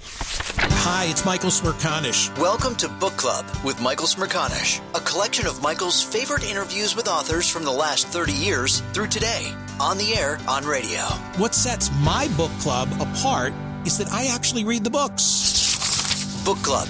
Hi, 0.00 1.06
it's 1.10 1.24
Michael 1.24 1.50
Smerconish. 1.50 2.36
Welcome 2.38 2.76
to 2.76 2.88
Book 2.88 3.16
Club 3.16 3.44
with 3.64 3.80
Michael 3.80 4.06
Smerconish, 4.06 4.80
a 4.94 5.00
collection 5.00 5.46
of 5.46 5.62
Michael's 5.62 6.02
favorite 6.02 6.48
interviews 6.48 6.94
with 6.94 7.08
authors 7.08 7.48
from 7.48 7.64
the 7.64 7.72
last 7.72 8.06
30 8.08 8.32
years 8.32 8.80
through 8.92 9.08
today, 9.08 9.52
on 9.80 9.98
the 9.98 10.14
air, 10.14 10.38
on 10.48 10.64
radio. 10.64 11.00
What 11.36 11.54
sets 11.54 11.90
my 12.00 12.28
book 12.36 12.52
club 12.60 12.88
apart 13.00 13.52
is 13.84 13.98
that 13.98 14.08
I 14.12 14.26
actually 14.26 14.64
read 14.64 14.84
the 14.84 14.90
books. 14.90 16.44
Book 16.44 16.58
Club 16.58 16.88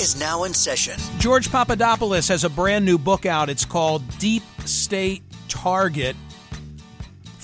is 0.00 0.18
now 0.18 0.44
in 0.44 0.52
session. 0.52 0.98
George 1.18 1.50
Papadopoulos 1.50 2.28
has 2.28 2.44
a 2.44 2.50
brand 2.50 2.84
new 2.84 2.98
book 2.98 3.26
out. 3.26 3.48
It's 3.48 3.64
called 3.64 4.02
Deep 4.18 4.42
State 4.64 5.22
Target 5.48 6.16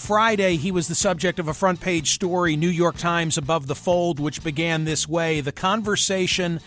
Friday, 0.05 0.57
he 0.57 0.71
was 0.71 0.87
the 0.87 0.95
subject 0.95 1.39
of 1.39 1.49
a 1.49 1.55
front 1.55 1.81
page 1.81 2.11
story, 2.11 2.57
New 2.57 2.69
York 2.69 2.99
Times 2.99 3.39
Above 3.39 3.69
the 3.69 3.75
Fold, 3.75 4.21
which 4.21 4.45
began 4.45 4.85
this 4.85 5.09
way. 5.09 5.41
The 5.41 5.51
conversation 5.51 6.61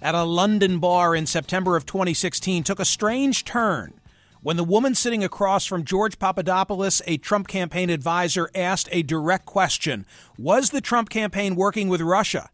at 0.00 0.14
a 0.14 0.22
London 0.22 0.78
bar 0.78 1.12
in 1.16 1.26
September 1.26 1.74
of 1.74 1.86
2016 1.86 2.62
took 2.62 2.78
a 2.78 2.84
strange 2.84 3.44
turn 3.44 3.94
when 4.42 4.56
the 4.56 4.62
woman 4.62 4.94
sitting 4.94 5.24
across 5.24 5.66
from 5.66 5.84
George 5.84 6.20
Papadopoulos, 6.20 7.02
a 7.04 7.16
Trump 7.16 7.48
campaign 7.48 7.90
advisor, 7.90 8.48
asked 8.54 8.88
a 8.92 9.02
direct 9.02 9.44
question 9.44 10.06
Was 10.38 10.70
the 10.70 10.80
Trump 10.80 11.10
campaign 11.10 11.56
working 11.56 11.88
with 11.88 12.00
Russia? 12.00 12.48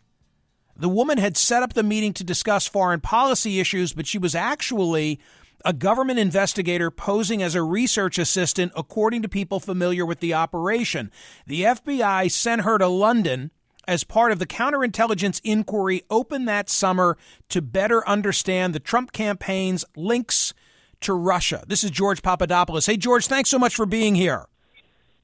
The 0.74 0.88
woman 0.88 1.18
had 1.18 1.36
set 1.36 1.62
up 1.62 1.74
the 1.74 1.82
meeting 1.82 2.14
to 2.14 2.24
discuss 2.24 2.66
foreign 2.66 3.00
policy 3.00 3.60
issues, 3.60 3.92
but 3.92 4.06
she 4.06 4.16
was 4.16 4.34
actually 4.34 5.20
a 5.64 5.72
government 5.72 6.18
investigator 6.18 6.90
posing 6.90 7.42
as 7.42 7.54
a 7.54 7.62
research 7.62 8.18
assistant, 8.18 8.72
according 8.76 9.22
to 9.22 9.28
people 9.28 9.60
familiar 9.60 10.04
with 10.06 10.20
the 10.20 10.34
operation. 10.34 11.10
The 11.46 11.62
FBI 11.62 12.30
sent 12.30 12.62
her 12.62 12.78
to 12.78 12.88
London 12.88 13.50
as 13.88 14.04
part 14.04 14.30
of 14.32 14.38
the 14.38 14.46
counterintelligence 14.46 15.40
inquiry 15.42 16.02
opened 16.10 16.48
that 16.48 16.68
summer 16.68 17.16
to 17.48 17.60
better 17.60 18.06
understand 18.08 18.74
the 18.74 18.80
Trump 18.80 19.12
campaign's 19.12 19.84
links 19.96 20.54
to 21.00 21.14
Russia. 21.14 21.64
This 21.66 21.82
is 21.82 21.90
George 21.90 22.22
Papadopoulos. 22.22 22.86
Hey, 22.86 22.96
George, 22.96 23.26
thanks 23.26 23.50
so 23.50 23.58
much 23.58 23.74
for 23.74 23.86
being 23.86 24.14
here. 24.14 24.46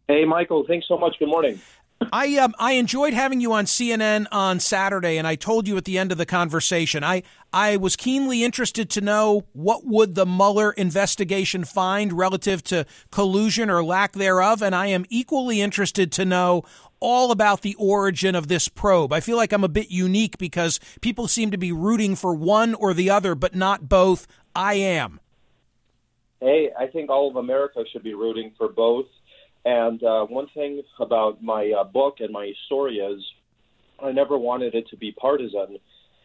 Hey, 0.08 0.24
Michael, 0.24 0.64
thanks 0.66 0.86
so 0.88 0.97
much. 0.97 1.16
Good 1.18 1.28
morning. 1.28 1.60
I 2.12 2.37
um, 2.37 2.55
I 2.59 2.73
enjoyed 2.73 3.15
having 3.15 3.41
you 3.41 3.53
on 3.53 3.65
CNN 3.65 4.27
on 4.31 4.61
Saturday, 4.61 5.17
and 5.17 5.27
I 5.27 5.34
told 5.34 5.67
you 5.67 5.77
at 5.77 5.87
the 5.87 5.99
end 5.99 6.12
of 6.12 6.19
the 6.19 6.27
conversation, 6.27 7.03
I 7.03 7.23
I 7.53 7.79
was 7.79 7.97
keenly 7.97 8.45
interested 8.45 8.91
to 8.91 9.01
know 9.01 9.47
what 9.55 9.87
would 9.87 10.15
the 10.15 10.27
Mueller 10.27 10.73
investigation 10.73 11.65
find 11.65 12.12
relative 12.12 12.62
to 12.65 12.84
collusion 13.11 13.71
or 13.71 13.83
lack 13.83 14.12
thereof, 14.12 14.62
and 14.62 14.75
I 14.75 14.89
am 14.89 15.07
equally 15.09 15.62
interested 15.62 16.12
to 16.12 16.27
know 16.27 16.65
all 17.01 17.31
about 17.31 17.62
the 17.62 17.75
origin 17.79 18.34
of 18.34 18.49
this 18.49 18.69
probe. 18.69 19.13
I 19.13 19.21
feel 19.21 19.37
like 19.37 19.53
I'm 19.53 19.65
a 19.65 19.69
bit 19.69 19.91
unique 19.91 20.39
because 20.39 20.81
people 21.01 21.28
seem 21.28 21.51
to 21.51 21.59
be 21.59 21.73
rooting 21.73 22.15
for 22.15 22.34
one 22.34 22.75
or 22.75 22.93
the 22.93 23.11
other, 23.11 23.34
but 23.34 23.55
not 23.55 23.89
both. 23.89 24.27
I 24.55 24.75
am. 24.75 25.21
Hey, 26.41 26.71
I 26.78 26.87
think 26.87 27.11
all 27.11 27.31
of 27.31 27.37
America 27.37 27.84
should 27.91 28.03
be 28.03 28.15
rooting 28.15 28.53
for 28.59 28.69
both. 28.69 29.07
And 29.66 30.00
uh, 30.04 30.25
one 30.27 30.47
thing 30.54 30.81
about 31.00 31.43
my 31.43 31.72
uh, 31.77 31.82
book 31.82 32.19
and 32.21 32.32
my 32.32 32.53
story 32.66 32.99
is 32.99 33.21
I 34.00 34.12
never 34.12 34.38
wanted 34.38 34.77
it 34.77 34.87
to 34.91 34.97
be 34.97 35.10
partisan. 35.10 35.78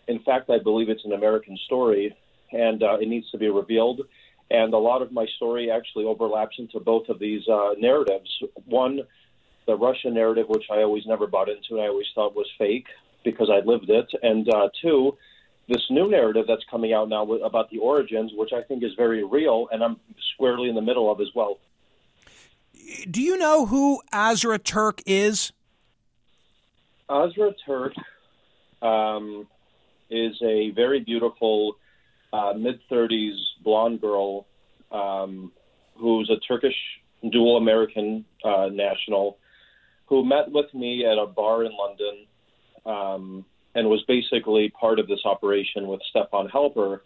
In 0.07 0.19
fact, 0.19 0.51
I 0.51 0.59
believe 0.59 0.89
it's 0.89 1.03
an 1.05 1.13
American 1.13 1.57
story 1.65 2.15
and 2.51 2.83
uh, 2.83 2.99
it 2.99 3.07
needs 3.07 3.31
to 3.31 3.39
be 3.39 3.49
revealed. 3.49 4.01
And 4.51 4.71
a 4.75 4.77
lot 4.77 5.01
of 5.01 5.11
my 5.11 5.25
story 5.37 5.71
actually 5.71 6.05
overlaps 6.05 6.57
into 6.59 6.79
both 6.79 7.09
of 7.09 7.17
these 7.17 7.41
uh, 7.47 7.71
narratives. 7.79 8.29
One, 8.65 8.99
the 9.65 9.75
Russian 9.75 10.13
narrative, 10.13 10.45
which 10.47 10.65
I 10.71 10.83
always 10.83 11.07
never 11.07 11.25
bought 11.25 11.49
into 11.49 11.71
and 11.71 11.81
I 11.81 11.87
always 11.87 12.07
thought 12.13 12.35
was 12.35 12.47
fake 12.59 12.85
because 13.23 13.49
I 13.51 13.65
lived 13.65 13.89
it. 13.89 14.07
And 14.21 14.47
uh, 14.53 14.69
two, 14.83 15.17
this 15.67 15.81
new 15.89 16.11
narrative 16.11 16.45
that's 16.47 16.65
coming 16.69 16.93
out 16.93 17.09
now 17.09 17.23
about 17.23 17.71
the 17.71 17.79
origins, 17.79 18.33
which 18.35 18.51
I 18.53 18.61
think 18.61 18.83
is 18.83 18.91
very 18.95 19.23
real 19.23 19.67
and 19.71 19.83
I'm 19.83 19.97
squarely 20.35 20.69
in 20.69 20.75
the 20.75 20.81
middle 20.81 21.11
of 21.11 21.19
as 21.21 21.29
well 21.33 21.57
do 23.09 23.21
you 23.21 23.37
know 23.37 23.65
who 23.65 24.01
Azra 24.11 24.59
Turk 24.59 25.01
is? 25.05 25.51
Azra 27.09 27.51
Turk 27.65 27.93
um, 28.81 29.47
is 30.09 30.35
a 30.41 30.71
very 30.71 30.99
beautiful 30.99 31.77
uh, 32.33 32.53
mid 32.53 32.79
30s 32.89 33.35
blonde 33.63 34.01
girl 34.01 34.45
um, 34.91 35.51
who's 35.97 36.29
a 36.29 36.39
Turkish 36.47 36.75
dual 37.31 37.57
American 37.57 38.25
uh, 38.43 38.67
national 38.71 39.37
who 40.07 40.25
met 40.25 40.51
with 40.51 40.73
me 40.73 41.05
at 41.05 41.17
a 41.17 41.25
bar 41.25 41.63
in 41.63 41.71
London 41.77 42.25
um, 42.85 43.45
and 43.75 43.87
was 43.87 44.03
basically 44.07 44.69
part 44.69 44.99
of 44.99 45.07
this 45.07 45.21
operation 45.25 45.87
with 45.87 46.01
Stefan 46.09 46.49
Halper 46.49 46.99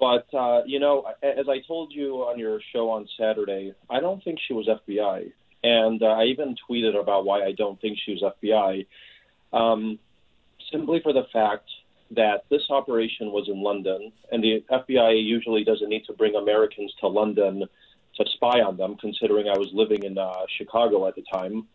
but 0.00 0.26
uh, 0.34 0.62
you 0.66 0.80
know, 0.80 1.04
as 1.22 1.46
I 1.48 1.60
told 1.68 1.92
you 1.92 2.22
on 2.22 2.38
your 2.38 2.60
show 2.72 2.90
on 2.90 3.06
Saturday, 3.18 3.74
I 3.88 4.00
don't 4.00 4.24
think 4.24 4.38
she 4.48 4.54
was 4.54 4.66
FBI. 4.66 5.30
And 5.62 6.02
uh, 6.02 6.06
I 6.06 6.24
even 6.24 6.56
tweeted 6.68 6.98
about 6.98 7.26
why 7.26 7.44
I 7.44 7.52
don't 7.52 7.78
think 7.80 7.98
she 8.02 8.12
was 8.12 8.22
FBI, 8.42 8.86
um, 9.52 9.98
simply 10.72 11.00
for 11.02 11.12
the 11.12 11.24
fact 11.32 11.68
that 12.12 12.44
this 12.50 12.62
operation 12.70 13.30
was 13.30 13.46
in 13.48 13.62
London, 13.62 14.10
and 14.32 14.42
the 14.42 14.64
FBI 14.70 15.22
usually 15.22 15.62
doesn't 15.62 15.88
need 15.88 16.04
to 16.06 16.14
bring 16.14 16.34
Americans 16.34 16.92
to 17.00 17.08
London 17.08 17.66
to 18.16 18.24
spy 18.34 18.60
on 18.60 18.78
them, 18.78 18.96
considering 18.96 19.48
I 19.48 19.58
was 19.58 19.68
living 19.72 20.02
in 20.02 20.18
uh, 20.18 20.32
Chicago 20.56 21.06
at 21.06 21.14
the 21.14 21.22
time. 21.32 21.68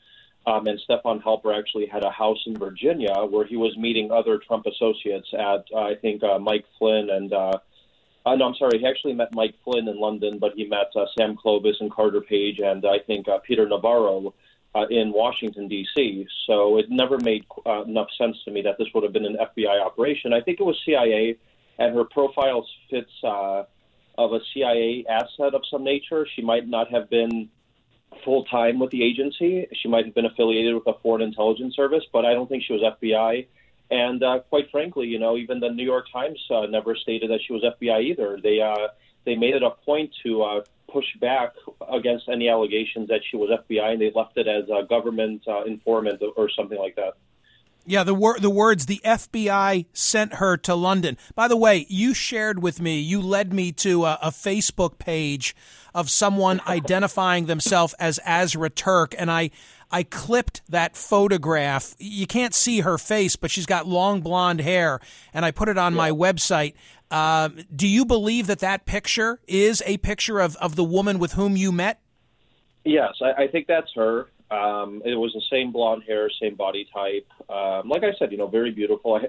Um, 0.47 0.67
and 0.67 0.79
Stefan 0.79 1.21
Halper 1.21 1.57
actually 1.57 1.87
had 1.87 2.03
a 2.03 2.11
house 2.11 2.37
in 2.45 2.55
Virginia 2.57 3.13
where 3.29 3.45
he 3.45 3.55
was 3.55 3.75
meeting 3.77 4.11
other 4.11 4.37
Trump 4.37 4.65
associates 4.67 5.27
at, 5.33 5.65
uh, 5.73 5.79
I 5.79 5.95
think, 5.95 6.23
uh, 6.23 6.37
Mike 6.37 6.65
Flynn 6.77 7.09
and, 7.09 7.33
uh, 7.33 7.57
uh, 8.25 8.35
no, 8.35 8.45
I'm 8.45 8.55
sorry, 8.55 8.79
he 8.79 8.85
actually 8.85 9.13
met 9.13 9.33
Mike 9.33 9.55
Flynn 9.63 9.87
in 9.87 9.99
London, 9.99 10.39
but 10.39 10.53
he 10.55 10.65
met 10.65 10.91
uh, 10.95 11.05
Sam 11.17 11.35
Clovis 11.35 11.77
and 11.79 11.91
Carter 11.91 12.21
Page 12.21 12.59
and 12.59 12.85
I 12.85 12.99
think 12.99 13.27
uh, 13.27 13.37
Peter 13.39 13.67
Navarro 13.67 14.33
uh, 14.75 14.85
in 14.89 15.13
Washington, 15.13 15.67
D.C. 15.67 16.27
So 16.45 16.77
it 16.77 16.89
never 16.89 17.17
made 17.19 17.45
uh, 17.65 17.83
enough 17.83 18.09
sense 18.17 18.37
to 18.43 18.51
me 18.51 18.61
that 18.63 18.77
this 18.77 18.87
would 18.93 19.03
have 19.03 19.13
been 19.13 19.25
an 19.25 19.37
FBI 19.39 19.83
operation. 19.83 20.33
I 20.33 20.41
think 20.41 20.59
it 20.59 20.63
was 20.63 20.77
CIA, 20.85 21.37
and 21.79 21.95
her 21.95 22.03
profile 22.03 22.67
fits 22.89 23.11
uh, 23.23 23.63
of 24.17 24.33
a 24.33 24.39
CIA 24.53 25.05
asset 25.09 25.53
of 25.53 25.61
some 25.71 25.83
nature. 25.83 26.27
She 26.35 26.41
might 26.41 26.67
not 26.67 26.91
have 26.91 27.09
been 27.09 27.49
full 28.23 28.43
time 28.45 28.79
with 28.79 28.91
the 28.91 29.03
agency. 29.03 29.67
She 29.81 29.87
might 29.87 30.05
have 30.05 30.15
been 30.15 30.25
affiliated 30.25 30.75
with 30.75 30.87
a 30.87 30.99
foreign 31.01 31.21
intelligence 31.21 31.75
service, 31.75 32.03
but 32.11 32.25
I 32.25 32.33
don't 32.33 32.49
think 32.49 32.63
she 32.63 32.73
was 32.73 32.81
FBI. 32.81 33.47
And 33.91 34.23
uh, 34.23 34.39
quite 34.49 34.71
frankly, 34.71 35.07
you 35.07 35.19
know, 35.19 35.37
even 35.37 35.59
the 35.59 35.69
New 35.69 35.83
York 35.83 36.05
Times 36.11 36.39
uh, 36.49 36.65
never 36.65 36.95
stated 36.95 37.29
that 37.29 37.39
she 37.45 37.53
was 37.53 37.63
FBI 37.63 38.03
either. 38.03 38.39
They 38.41 38.59
uh, 38.59 38.87
they 39.25 39.35
made 39.35 39.55
it 39.55 39.63
a 39.63 39.71
point 39.71 40.11
to 40.23 40.41
uh, 40.41 40.61
push 40.91 41.05
back 41.19 41.53
against 41.91 42.27
any 42.29 42.49
allegations 42.49 43.09
that 43.09 43.21
she 43.29 43.37
was 43.37 43.49
FBI, 43.49 43.93
and 43.93 44.01
they 44.01 44.11
left 44.15 44.37
it 44.37 44.47
as 44.47 44.65
a 44.69 44.85
government 44.87 45.43
uh, 45.47 45.63
informant 45.65 46.21
or 46.35 46.49
something 46.49 46.79
like 46.79 46.95
that. 46.95 47.13
Yeah, 47.87 48.03
the 48.03 48.15
wor- 48.15 48.39
the 48.39 48.49
words 48.49 48.87
the 48.87 48.99
FBI 49.05 49.85
sent 49.93 50.35
her 50.35 50.57
to 50.57 50.73
London. 50.73 51.17
By 51.35 51.47
the 51.47 51.55
way, 51.55 51.85
you 51.87 52.15
shared 52.15 52.61
with 52.61 52.81
me, 52.81 52.99
you 52.99 53.21
led 53.21 53.53
me 53.53 53.71
to 53.73 54.05
a, 54.05 54.17
a 54.23 54.29
Facebook 54.31 54.97
page 54.97 55.55
of 55.93 56.09
someone 56.09 56.61
identifying 56.67 57.45
themselves 57.45 57.93
as 57.99 58.19
Azra 58.25 58.71
Turk, 58.71 59.13
and 59.17 59.29
I 59.29 59.51
I 59.91 60.03
clipped 60.03 60.61
that 60.69 60.95
photograph. 60.95 61.95
You 61.99 62.27
can't 62.27 62.53
see 62.53 62.81
her 62.81 62.97
face, 62.97 63.35
but 63.35 63.51
she's 63.51 63.65
got 63.65 63.87
long 63.87 64.21
blonde 64.21 64.61
hair, 64.61 64.99
and 65.33 65.45
I 65.45 65.51
put 65.51 65.69
it 65.69 65.77
on 65.77 65.93
yeah. 65.93 65.97
my 65.97 66.11
website. 66.11 66.73
Um, 67.11 67.59
do 67.73 67.87
you 67.87 68.05
believe 68.05 68.47
that 68.47 68.59
that 68.59 68.85
picture 68.85 69.39
is 69.47 69.83
a 69.85 69.97
picture 69.97 70.39
of, 70.39 70.55
of 70.57 70.75
the 70.75 70.83
woman 70.83 71.19
with 71.19 71.33
whom 71.33 71.55
you 71.55 71.71
met? 71.71 71.99
Yes, 72.83 73.13
I, 73.21 73.43
I 73.43 73.47
think 73.47 73.67
that's 73.67 73.91
her. 73.95 74.27
Um, 74.51 75.01
it 75.05 75.15
was 75.15 75.33
the 75.33 75.41
same 75.49 75.71
blonde 75.71 76.03
hair, 76.07 76.29
same 76.41 76.55
body 76.55 76.87
type. 76.93 77.27
Um, 77.49 77.89
like 77.89 78.03
I 78.03 78.13
said, 78.19 78.31
you 78.31 78.37
know, 78.37 78.47
very 78.47 78.71
beautiful. 78.71 79.15
I, 79.15 79.27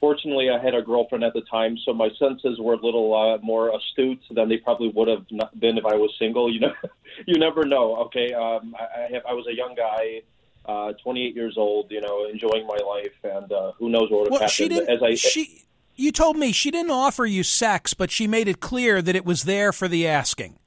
fortunately, 0.00 0.50
I 0.50 0.62
had 0.62 0.74
a 0.74 0.82
girlfriend 0.82 1.24
at 1.24 1.32
the 1.34 1.42
time, 1.42 1.76
so 1.84 1.92
my 1.92 2.08
senses 2.18 2.58
were 2.60 2.74
a 2.74 2.80
little 2.80 3.14
uh, 3.14 3.38
more 3.44 3.74
astute 3.76 4.20
than 4.30 4.48
they 4.48 4.58
probably 4.58 4.88
would 4.88 5.08
have 5.08 5.26
been 5.58 5.78
if 5.78 5.84
I 5.84 5.94
was 5.94 6.12
single. 6.18 6.52
You 6.52 6.60
know, 6.60 6.72
you 7.26 7.38
never 7.38 7.64
know. 7.64 7.96
Okay, 8.06 8.32
um, 8.32 8.74
I, 8.78 9.02
I, 9.02 9.08
have, 9.12 9.22
I 9.28 9.32
was 9.32 9.46
a 9.46 9.54
young 9.54 9.74
guy. 9.74 10.22
Uh, 10.66 10.92
28 11.02 11.34
years 11.34 11.54
old, 11.56 11.90
you 11.90 11.98
know, 11.98 12.26
enjoying 12.26 12.66
my 12.66 12.76
life, 12.86 13.14
and 13.24 13.50
uh, 13.50 13.72
who 13.78 13.88
knows 13.88 14.10
what 14.10 14.24
would 14.24 14.32
well, 14.32 14.40
have 14.40 14.50
happened. 14.50 14.86
She 14.86 14.92
As 14.92 15.02
I, 15.02 15.14
she, 15.14 15.64
you 15.96 16.12
told 16.12 16.36
me 16.36 16.52
she 16.52 16.70
didn't 16.70 16.90
offer 16.90 17.24
you 17.24 17.42
sex, 17.42 17.94
but 17.94 18.10
she 18.10 18.26
made 18.26 18.48
it 18.48 18.60
clear 18.60 19.00
that 19.00 19.16
it 19.16 19.24
was 19.24 19.44
there 19.44 19.72
for 19.72 19.88
the 19.88 20.06
asking. 20.06 20.58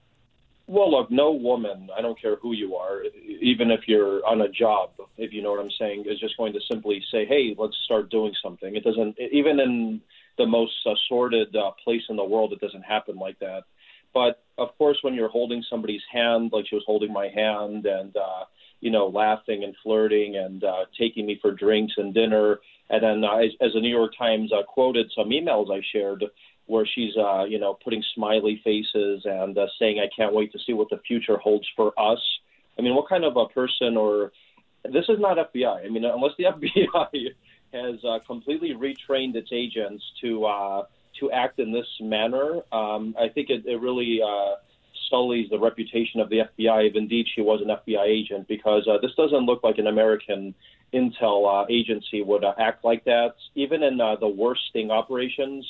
Well, 0.71 0.89
look, 0.89 1.11
no 1.11 1.33
woman, 1.33 1.89
I 1.97 2.01
don't 2.01 2.17
care 2.17 2.37
who 2.37 2.53
you 2.53 2.77
are, 2.77 3.03
even 3.41 3.71
if 3.71 3.81
you're 3.87 4.25
on 4.25 4.39
a 4.39 4.47
job, 4.47 4.91
if 5.17 5.33
you 5.33 5.41
know 5.41 5.51
what 5.51 5.59
I'm 5.59 5.69
saying, 5.77 6.05
is 6.07 6.17
just 6.17 6.37
going 6.37 6.53
to 6.53 6.61
simply 6.71 7.03
say, 7.11 7.25
hey, 7.25 7.53
let's 7.57 7.75
start 7.83 8.09
doing 8.09 8.31
something. 8.41 8.73
It 8.73 8.85
doesn't, 8.85 9.17
even 9.33 9.59
in 9.59 9.99
the 10.37 10.45
most 10.45 10.71
uh, 10.85 10.93
sordid 11.09 11.53
uh, 11.57 11.71
place 11.83 12.03
in 12.07 12.15
the 12.15 12.23
world, 12.23 12.53
it 12.53 12.61
doesn't 12.61 12.83
happen 12.83 13.17
like 13.17 13.37
that. 13.39 13.63
But 14.13 14.43
of 14.57 14.69
course, 14.77 14.97
when 15.01 15.13
you're 15.13 15.27
holding 15.27 15.61
somebody's 15.69 16.03
hand, 16.09 16.51
like 16.53 16.67
she 16.69 16.75
was 16.75 16.85
holding 16.87 17.11
my 17.11 17.27
hand, 17.27 17.85
and 17.85 18.15
uh, 18.15 18.45
you 18.79 18.91
know, 18.91 19.07
laughing 19.07 19.65
and 19.65 19.75
flirting 19.83 20.37
and 20.37 20.63
uh, 20.63 20.85
taking 20.97 21.25
me 21.25 21.37
for 21.41 21.51
drinks 21.51 21.93
and 21.97 22.13
dinner, 22.13 22.59
and 22.89 23.03
then 23.03 23.23
uh, 23.25 23.37
as, 23.37 23.51
as 23.61 23.73
the 23.73 23.81
New 23.81 23.89
York 23.89 24.13
Times 24.17 24.51
uh, 24.53 24.63
quoted 24.63 25.11
some 25.15 25.29
emails 25.29 25.69
I 25.69 25.81
shared, 25.91 26.23
where 26.65 26.85
she's 26.85 27.15
uh, 27.17 27.43
you 27.43 27.59
know 27.59 27.77
putting 27.83 28.03
smiley 28.15 28.61
faces 28.63 29.23
and 29.25 29.57
uh, 29.57 29.67
saying 29.79 29.99
I 29.99 30.09
can't 30.15 30.33
wait 30.33 30.51
to 30.53 30.59
see 30.65 30.73
what 30.73 30.89
the 30.89 30.99
future 31.07 31.37
holds 31.37 31.67
for 31.75 31.93
us. 31.99 32.19
I 32.77 32.81
mean, 32.81 32.95
what 32.95 33.09
kind 33.09 33.25
of 33.25 33.35
a 33.37 33.47
person 33.47 33.97
or 33.97 34.31
this 34.83 35.05
is 35.09 35.19
not 35.19 35.37
FBI. 35.37 35.85
I 35.85 35.89
mean, 35.89 36.05
unless 36.05 36.31
the 36.37 36.45
FBI 36.45 37.27
has 37.73 38.03
uh, 38.03 38.19
completely 38.25 38.73
retrained 38.73 39.35
its 39.35 39.49
agents 39.51 40.03
to 40.21 40.45
uh, 40.45 40.83
to 41.19 41.31
act 41.31 41.59
in 41.59 41.71
this 41.71 41.87
manner, 41.99 42.61
um, 42.71 43.15
I 43.19 43.29
think 43.29 43.49
it, 43.49 43.65
it 43.65 43.79
really 43.79 44.19
uh, 44.25 44.55
sullies 45.09 45.49
the 45.49 45.59
reputation 45.59 46.19
of 46.19 46.29
the 46.29 46.39
FBI 46.57 46.89
if 46.89 46.95
indeed 46.95 47.27
she 47.35 47.41
was 47.41 47.61
an 47.61 47.67
FBI 47.67 48.05
agent, 48.05 48.47
because 48.47 48.87
uh, 48.87 48.97
this 49.01 49.11
doesn't 49.15 49.45
look 49.45 49.63
like 49.63 49.77
an 49.77 49.87
American 49.87 50.55
intel 50.93 51.45
uh, 51.47 51.65
agency 51.69 52.21
would 52.21 52.43
uh, 52.43 52.53
act 52.57 52.83
like 52.83 53.03
that. 53.05 53.35
Even 53.55 53.83
in 53.83 53.99
uh, 54.01 54.15
the 54.15 54.27
worst 54.27 54.61
sting 54.69 54.91
operations, 54.91 55.65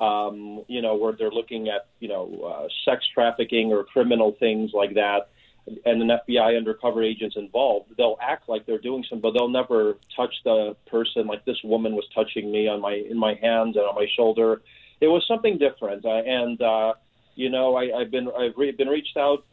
um, 0.00 0.64
you 0.68 0.82
know, 0.82 0.96
where 0.96 1.12
they're 1.12 1.30
looking 1.30 1.68
at, 1.68 1.86
you 2.00 2.08
know, 2.08 2.40
uh, 2.44 2.68
sex 2.84 3.04
trafficking 3.12 3.72
or 3.72 3.84
criminal 3.84 4.32
things 4.38 4.72
like 4.74 4.94
that, 4.94 5.30
and 5.66 6.02
an 6.02 6.18
FBI 6.28 6.56
undercover 6.56 7.02
agent's 7.02 7.36
involved, 7.36 7.92
they'll 7.96 8.18
act 8.20 8.48
like 8.48 8.66
they're 8.66 8.78
doing 8.78 9.02
something, 9.04 9.20
but 9.20 9.32
they'll 9.32 9.48
never 9.48 9.96
touch 10.14 10.34
the 10.44 10.76
person 10.86 11.26
like 11.26 11.44
this 11.44 11.56
woman 11.64 11.94
was 11.94 12.04
touching 12.14 12.50
me 12.52 12.68
on 12.68 12.80
my 12.80 12.94
in 12.94 13.18
my 13.18 13.34
hands 13.34 13.76
and 13.76 13.84
on 13.84 13.94
my 13.94 14.06
shoulder. 14.14 14.60
It 15.00 15.08
was 15.08 15.24
something 15.26 15.58
different, 15.58 16.04
uh, 16.04 16.22
and 16.26 16.60
uh, 16.60 16.94
you 17.34 17.50
know, 17.50 17.76
I, 17.76 18.00
I've 18.00 18.10
been 18.10 18.28
I've 18.28 18.56
re- 18.56 18.72
been 18.72 18.88
reached 18.88 19.16
out 19.16 19.44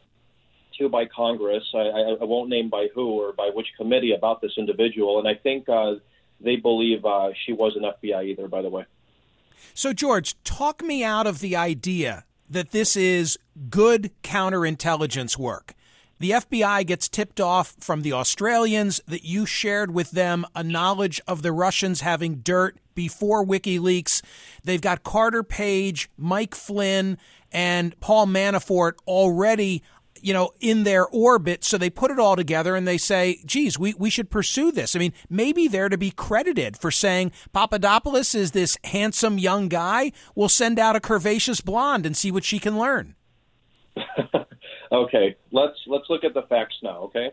to 0.78 0.88
by 0.88 1.06
Congress. 1.06 1.64
I, 1.74 1.78
I, 1.78 2.00
I 2.20 2.24
won't 2.24 2.50
name 2.50 2.68
by 2.68 2.88
who 2.94 3.08
or 3.08 3.32
by 3.32 3.50
which 3.54 3.68
committee 3.76 4.12
about 4.12 4.40
this 4.40 4.52
individual, 4.58 5.18
and 5.18 5.26
I 5.26 5.34
think 5.34 5.68
uh, 5.68 5.94
they 6.40 6.56
believe 6.56 7.04
uh, 7.06 7.30
she 7.46 7.52
wasn't 7.52 7.84
FBI 7.84 8.26
either. 8.26 8.48
By 8.48 8.62
the 8.62 8.70
way. 8.70 8.84
So, 9.74 9.92
George, 9.92 10.36
talk 10.44 10.82
me 10.82 11.04
out 11.04 11.26
of 11.26 11.40
the 11.40 11.56
idea 11.56 12.24
that 12.48 12.70
this 12.70 12.96
is 12.96 13.38
good 13.70 14.10
counterintelligence 14.22 15.38
work. 15.38 15.74
The 16.18 16.30
FBI 16.30 16.86
gets 16.86 17.08
tipped 17.08 17.40
off 17.40 17.74
from 17.80 18.02
the 18.02 18.12
Australians 18.12 19.00
that 19.08 19.24
you 19.24 19.44
shared 19.44 19.92
with 19.92 20.12
them 20.12 20.46
a 20.54 20.62
knowledge 20.62 21.20
of 21.26 21.42
the 21.42 21.50
Russians 21.50 22.00
having 22.02 22.36
dirt 22.36 22.76
before 22.94 23.44
WikiLeaks. 23.44 24.22
They've 24.62 24.80
got 24.80 25.02
Carter 25.02 25.42
Page, 25.42 26.08
Mike 26.16 26.54
Flynn, 26.54 27.18
and 27.50 27.98
Paul 27.98 28.26
Manafort 28.26 28.92
already 29.04 29.82
you 30.22 30.32
know, 30.32 30.52
in 30.60 30.84
their 30.84 31.06
orbit. 31.06 31.64
So 31.64 31.76
they 31.76 31.90
put 31.90 32.10
it 32.10 32.18
all 32.18 32.36
together 32.36 32.76
and 32.76 32.86
they 32.86 32.98
say, 32.98 33.40
geez, 33.44 33.78
we, 33.78 33.94
we 33.94 34.10
should 34.10 34.30
pursue 34.30 34.72
this. 34.72 34.96
I 34.96 34.98
mean, 34.98 35.12
maybe 35.28 35.68
they're 35.68 35.88
to 35.88 35.98
be 35.98 36.10
credited 36.10 36.76
for 36.76 36.90
saying 36.90 37.32
Papadopoulos 37.52 38.34
is 38.34 38.52
this 38.52 38.78
handsome 38.84 39.38
young 39.38 39.68
guy. 39.68 40.12
We'll 40.34 40.48
send 40.48 40.78
out 40.78 40.96
a 40.96 41.00
curvaceous 41.00 41.64
blonde 41.64 42.06
and 42.06 42.16
see 42.16 42.30
what 42.30 42.44
she 42.44 42.58
can 42.58 42.78
learn. 42.78 43.16
okay, 44.92 45.36
let's 45.50 45.76
let's 45.86 46.04
look 46.08 46.24
at 46.24 46.34
the 46.34 46.42
facts 46.42 46.76
now, 46.82 46.98
okay? 47.02 47.30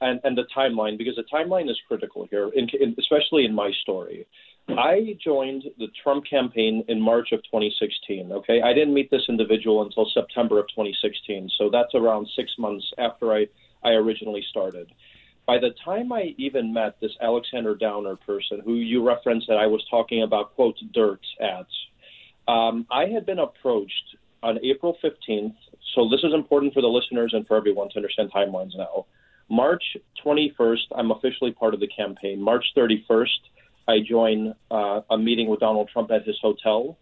And 0.00 0.20
and 0.24 0.36
the 0.36 0.44
timeline 0.54 0.98
because 0.98 1.16
the 1.16 1.24
timeline 1.32 1.70
is 1.70 1.78
critical 1.88 2.26
here, 2.30 2.50
in, 2.54 2.68
in, 2.80 2.94
especially 2.98 3.44
in 3.44 3.54
my 3.54 3.70
story. 3.82 4.26
I 4.68 5.16
joined 5.24 5.64
the 5.78 5.86
Trump 6.02 6.24
campaign 6.28 6.84
in 6.88 7.00
March 7.00 7.28
of 7.32 7.42
2016. 7.44 8.32
Okay, 8.32 8.60
I 8.62 8.72
didn't 8.72 8.94
meet 8.94 9.10
this 9.10 9.22
individual 9.28 9.82
until 9.82 10.10
September 10.12 10.58
of 10.58 10.66
2016, 10.68 11.50
so 11.56 11.70
that's 11.70 11.94
around 11.94 12.28
six 12.34 12.50
months 12.58 12.84
after 12.98 13.32
I 13.32 13.46
I 13.84 13.90
originally 13.90 14.44
started. 14.50 14.88
By 15.46 15.58
the 15.58 15.70
time 15.84 16.12
I 16.12 16.34
even 16.38 16.72
met 16.72 17.00
this 17.00 17.12
Alexander 17.20 17.76
Downer 17.76 18.16
person, 18.16 18.60
who 18.64 18.74
you 18.74 19.06
referenced 19.06 19.46
that 19.46 19.58
I 19.58 19.66
was 19.66 19.84
talking 19.88 20.24
about 20.24 20.56
quote 20.56 20.76
dirt 20.92 21.20
ads, 21.40 21.68
um, 22.48 22.86
I 22.90 23.06
had 23.06 23.24
been 23.24 23.38
approached 23.38 24.16
on 24.42 24.58
April 24.64 24.96
15th. 25.02 25.54
So 25.94 26.08
this 26.08 26.20
is 26.24 26.34
important 26.34 26.74
for 26.74 26.80
the 26.80 26.88
listeners 26.88 27.32
and 27.32 27.46
for 27.46 27.56
everyone 27.56 27.88
to 27.90 27.96
understand 27.96 28.32
timelines 28.32 28.76
now. 28.76 29.06
March 29.48 29.96
21st, 30.24 30.86
I'm 30.96 31.12
officially 31.12 31.52
part 31.52 31.74
of 31.74 31.80
the 31.80 31.88
campaign. 31.88 32.40
March 32.40 32.64
31st, 32.76 33.26
I 33.88 33.98
join 34.00 34.54
uh, 34.70 35.00
a 35.10 35.18
meeting 35.18 35.48
with 35.48 35.60
Donald 35.60 35.88
Trump 35.92 36.10
at 36.10 36.24
his 36.26 36.36
hotel. 36.40 36.98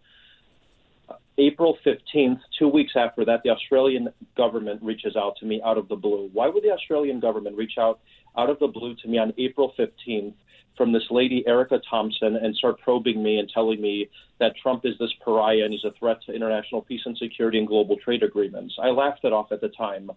April 1.36 1.76
15th, 1.84 2.40
two 2.58 2.68
weeks 2.68 2.92
after 2.96 3.24
that, 3.24 3.42
the 3.42 3.50
Australian 3.50 4.08
government 4.36 4.80
reaches 4.82 5.16
out 5.16 5.36
to 5.40 5.46
me 5.46 5.60
out 5.64 5.78
of 5.78 5.88
the 5.88 5.96
blue. 5.96 6.30
Why 6.32 6.48
would 6.48 6.62
the 6.62 6.70
Australian 6.70 7.18
government 7.18 7.56
reach 7.56 7.74
out 7.78 8.00
out 8.36 8.50
of 8.50 8.58
the 8.60 8.68
blue 8.68 8.94
to 8.96 9.08
me 9.08 9.18
on 9.18 9.32
April 9.38 9.72
15th 9.78 10.34
from 10.76 10.92
this 10.92 11.02
lady, 11.10 11.44
Erica 11.46 11.80
Thompson, 11.88 12.36
and 12.36 12.54
start 12.54 12.80
probing 12.80 13.22
me 13.22 13.38
and 13.38 13.48
telling 13.52 13.80
me 13.80 14.08
that 14.38 14.52
Trump 14.62 14.84
is 14.84 14.94
this 14.98 15.12
pariah 15.24 15.64
and 15.64 15.72
he's 15.72 15.84
a 15.84 15.92
threat 15.98 16.18
to 16.26 16.32
international 16.32 16.82
peace 16.82 17.02
and 17.04 17.16
security 17.16 17.58
and 17.58 17.66
global 17.66 17.96
trade 17.96 18.22
agreements? 18.22 18.76
I 18.80 18.88
laughed 18.88 19.24
it 19.24 19.32
off 19.32 19.50
at 19.50 19.60
the 19.60 19.68
time. 19.68 20.10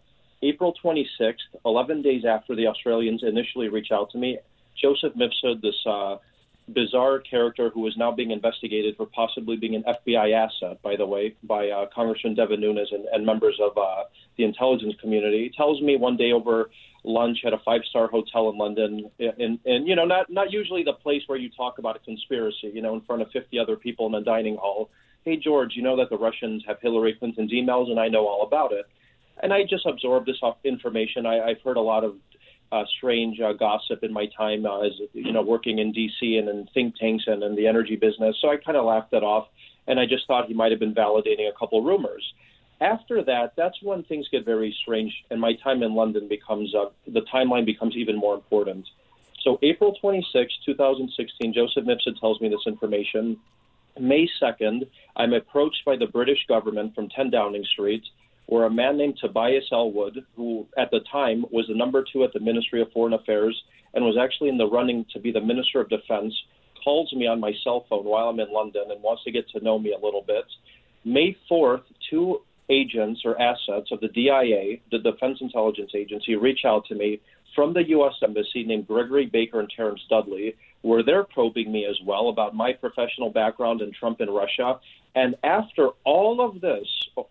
April 0.44 0.74
26th, 0.84 1.36
11 1.66 2.04
days 2.04 2.24
after 2.26 2.56
the 2.56 2.68
Australians 2.68 3.24
initially 3.24 3.70
reach 3.70 3.88
out 3.92 4.12
to 4.12 4.20
me, 4.20 4.38
Joseph 4.80 5.14
Mifsud, 5.14 5.62
this 5.62 5.76
uh, 5.88 6.18
bizarre 6.68 7.20
character 7.20 7.70
who 7.70 7.88
is 7.88 7.96
now 7.98 8.12
being 8.12 8.32
investigated 8.32 8.96
for 8.98 9.06
possibly 9.06 9.56
being 9.56 9.76
an 9.76 9.84
FBI 9.84 10.34
asset, 10.34 10.82
by 10.82 10.96
the 10.96 11.06
way, 11.06 11.36
by 11.44 11.70
uh, 11.70 11.86
Congressman 11.94 12.36
Devin 12.36 12.60
Nunes 12.60 12.90
and, 12.92 13.06
and 13.06 13.26
members 13.26 13.58
of 13.62 13.78
uh, 13.78 14.04
the 14.38 14.44
intelligence 14.44 14.96
community, 15.00 15.52
tells 15.56 15.82
me 15.82 15.96
one 15.96 16.18
day 16.18 16.32
over 16.32 16.70
lunch 17.04 17.40
at 17.46 17.54
a 17.54 17.58
five-star 17.60 18.08
hotel 18.08 18.50
in 18.50 18.58
London, 18.58 19.10
and, 19.20 19.60
and 19.66 19.88
you 19.88 19.96
know, 19.96 20.06
not 20.06 20.30
not 20.30 20.52
usually 20.52 20.84
the 20.84 20.94
place 20.94 21.22
where 21.28 21.38
you 21.38 21.50
talk 21.50 21.80
about 21.80 21.96
a 21.96 22.00
conspiracy, 22.00 22.72
you 22.74 22.82
know, 22.82 22.94
in 22.96 23.02
front 23.02 23.22
of 23.22 23.32
50 23.32 23.58
other 23.60 23.78
people 23.78 24.08
in 24.08 24.16
a 24.16 24.22
dining 24.22 24.58
hall. 24.58 24.90
Hey, 25.24 25.38
George, 25.38 25.74
you 25.76 25.84
know 25.84 25.98
that 25.98 26.10
the 26.10 26.18
Russians 26.18 26.64
have 26.68 26.78
Hillary 26.82 27.16
Clinton's 27.18 27.52
emails, 27.52 27.90
and 27.90 28.00
I 28.00 28.08
know 28.08 28.28
all 28.28 28.44
about 28.44 28.72
it. 28.72 28.86
And 29.42 29.54
I 29.54 29.64
just 29.70 29.86
absorbed 29.86 30.28
this 30.28 30.42
information. 30.64 31.26
I, 31.26 31.50
I've 31.50 31.62
heard 31.62 31.78
a 31.78 31.82
lot 31.82 32.04
of 32.04 32.16
uh, 32.72 32.84
strange 32.98 33.40
uh, 33.40 33.54
gossip 33.54 34.04
in 34.04 34.12
my 34.12 34.26
time 34.38 34.66
uh, 34.66 34.82
as 34.82 34.94
you 35.14 35.32
know 35.32 35.42
working 35.42 35.80
in 35.80 35.94
DC 35.94 36.38
and 36.38 36.50
in 36.50 36.68
think 36.74 36.96
tanks 36.98 37.26
and 37.28 37.44
in 37.44 37.56
the 37.56 37.68
energy 37.68 37.96
business. 37.96 38.36
So 38.42 38.50
I 38.50 38.58
kind 38.58 38.78
of 38.78 38.86
laughed 38.86 39.12
that 39.12 39.24
off, 39.24 39.48
and 39.88 40.00
I 40.00 40.06
just 40.06 40.28
thought 40.28 40.48
he 40.48 40.54
might 40.54 40.72
have 40.72 40.80
been 40.80 40.96
validating 40.96 41.50
a 41.50 41.58
couple 41.58 41.82
rumors. 41.84 42.24
After 42.80 43.24
that, 43.24 43.54
that's 43.56 43.82
when 43.82 44.04
things 44.04 44.28
get 44.32 44.46
very 44.46 44.76
strange, 44.82 45.14
and 45.32 45.42
my 45.42 45.54
time 45.64 45.82
in 45.82 45.96
London 45.96 46.28
becomes 46.28 46.76
uh, 46.76 46.90
the 47.08 47.22
timeline 47.34 47.66
becomes 47.66 47.96
even 47.96 48.18
more 48.18 48.36
important. 48.36 48.86
So 49.44 49.58
April 49.64 49.96
26, 50.02 50.54
2016, 50.66 51.54
Joseph 51.54 51.86
Mifsud 51.86 52.20
tells 52.20 52.42
me 52.42 52.50
this 52.50 52.66
information. 52.68 53.38
May 54.00 54.28
2nd, 54.42 54.88
I'm 55.16 55.34
approached 55.34 55.84
by 55.86 55.96
the 55.96 56.06
British 56.06 56.46
government 56.48 56.94
from 56.94 57.10
10 57.10 57.32
Downing 57.32 57.64
Street 57.64 58.04
where 58.48 58.66
a 58.66 58.70
man 58.70 58.98
named 58.98 59.18
Tobias 59.22 59.66
Ellwood, 59.72 60.26
who 60.36 60.66
at 60.78 60.90
the 60.92 61.02
time 61.12 61.46
was 61.52 61.66
the 61.68 61.76
number 61.76 62.04
two 62.12 62.24
at 62.24 62.34
the 62.34 62.40
Ministry 62.40 62.82
of 62.82 62.92
Foreign 62.92 63.14
Affairs 63.14 63.62
and 63.94 64.04
was 64.04 64.18
actually 64.20 64.50
in 64.50 64.58
the 64.58 64.68
running 64.68 65.06
to 65.14 65.20
be 65.20 65.32
the 65.32 65.42
Minister 65.42 65.82
of 65.82 65.90
Defense, 65.90 66.34
calls 66.84 67.12
me 67.14 67.28
on 67.28 67.40
my 67.40 67.52
cell 67.64 67.86
phone 67.90 68.06
while 68.06 68.30
I'm 68.30 68.40
in 68.40 68.52
London 68.52 68.84
and 68.90 69.04
wants 69.04 69.24
to 69.26 69.32
get 69.32 69.50
to 69.50 69.64
know 69.64 69.78
me 69.78 69.94
a 69.94 70.04
little 70.04 70.24
bit. 70.26 70.46
May 71.04 71.36
4th, 71.52 71.84
two 72.10 72.42
agents 72.70 73.22
or 73.26 73.40
assets 73.42 73.92
of 73.92 74.00
the 74.00 74.08
DIA, 74.10 74.78
the 74.92 75.00
Defense 75.00 75.40
Intelligence 75.42 75.92
Agency, 75.96 76.36
reach 76.36 76.62
out 76.66 76.86
to 76.88 76.96
me 76.96 77.20
from 77.56 77.74
the 77.74 77.84
U.S. 77.90 78.14
Embassy 78.24 78.64
named 78.64 78.88
Gregory 78.88 79.26
Baker 79.26 79.60
and 79.60 79.70
Terrence 79.76 80.02
Dudley, 80.10 80.56
where 80.82 81.04
they're 81.04 81.24
probing 81.24 81.72
me 81.72 81.86
as 81.86 81.98
well 82.06 82.30
about 82.30 82.56
my 82.56 82.72
professional 82.74 83.30
background 83.30 83.82
in 83.82 83.92
Trump 83.94 84.20
and 84.20 84.34
Russia. 84.34 84.80
And 85.16 85.36
after 85.44 85.90
all 86.06 86.40
of 86.40 86.62
this, 86.62 86.88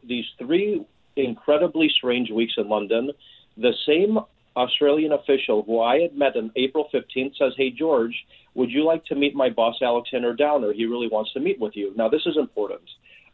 these 0.07 0.25
three 0.39 0.85
incredibly 1.17 1.89
strange 1.89 2.31
weeks 2.31 2.55
in 2.57 2.69
London. 2.69 3.11
The 3.57 3.73
same 3.87 4.19
Australian 4.57 5.13
official 5.13 5.63
who 5.63 5.81
I 5.81 6.01
had 6.01 6.17
met 6.17 6.37
on 6.37 6.51
April 6.57 6.89
15th 6.93 7.37
says, 7.39 7.53
Hey, 7.57 7.71
George, 7.71 8.15
would 8.55 8.71
you 8.71 8.85
like 8.85 9.05
to 9.07 9.15
meet 9.15 9.35
my 9.35 9.51
boss, 9.51 9.77
Alexander 9.83 10.35
Downer? 10.35 10.73
He 10.73 10.87
really 10.87 11.09
wants 11.09 11.33
to 11.35 11.41
meet 11.41 11.61
with 11.61 11.77
you. 11.77 11.93
Now, 11.97 12.09
this 12.09 12.23
is 12.27 12.37
important. 12.37 12.83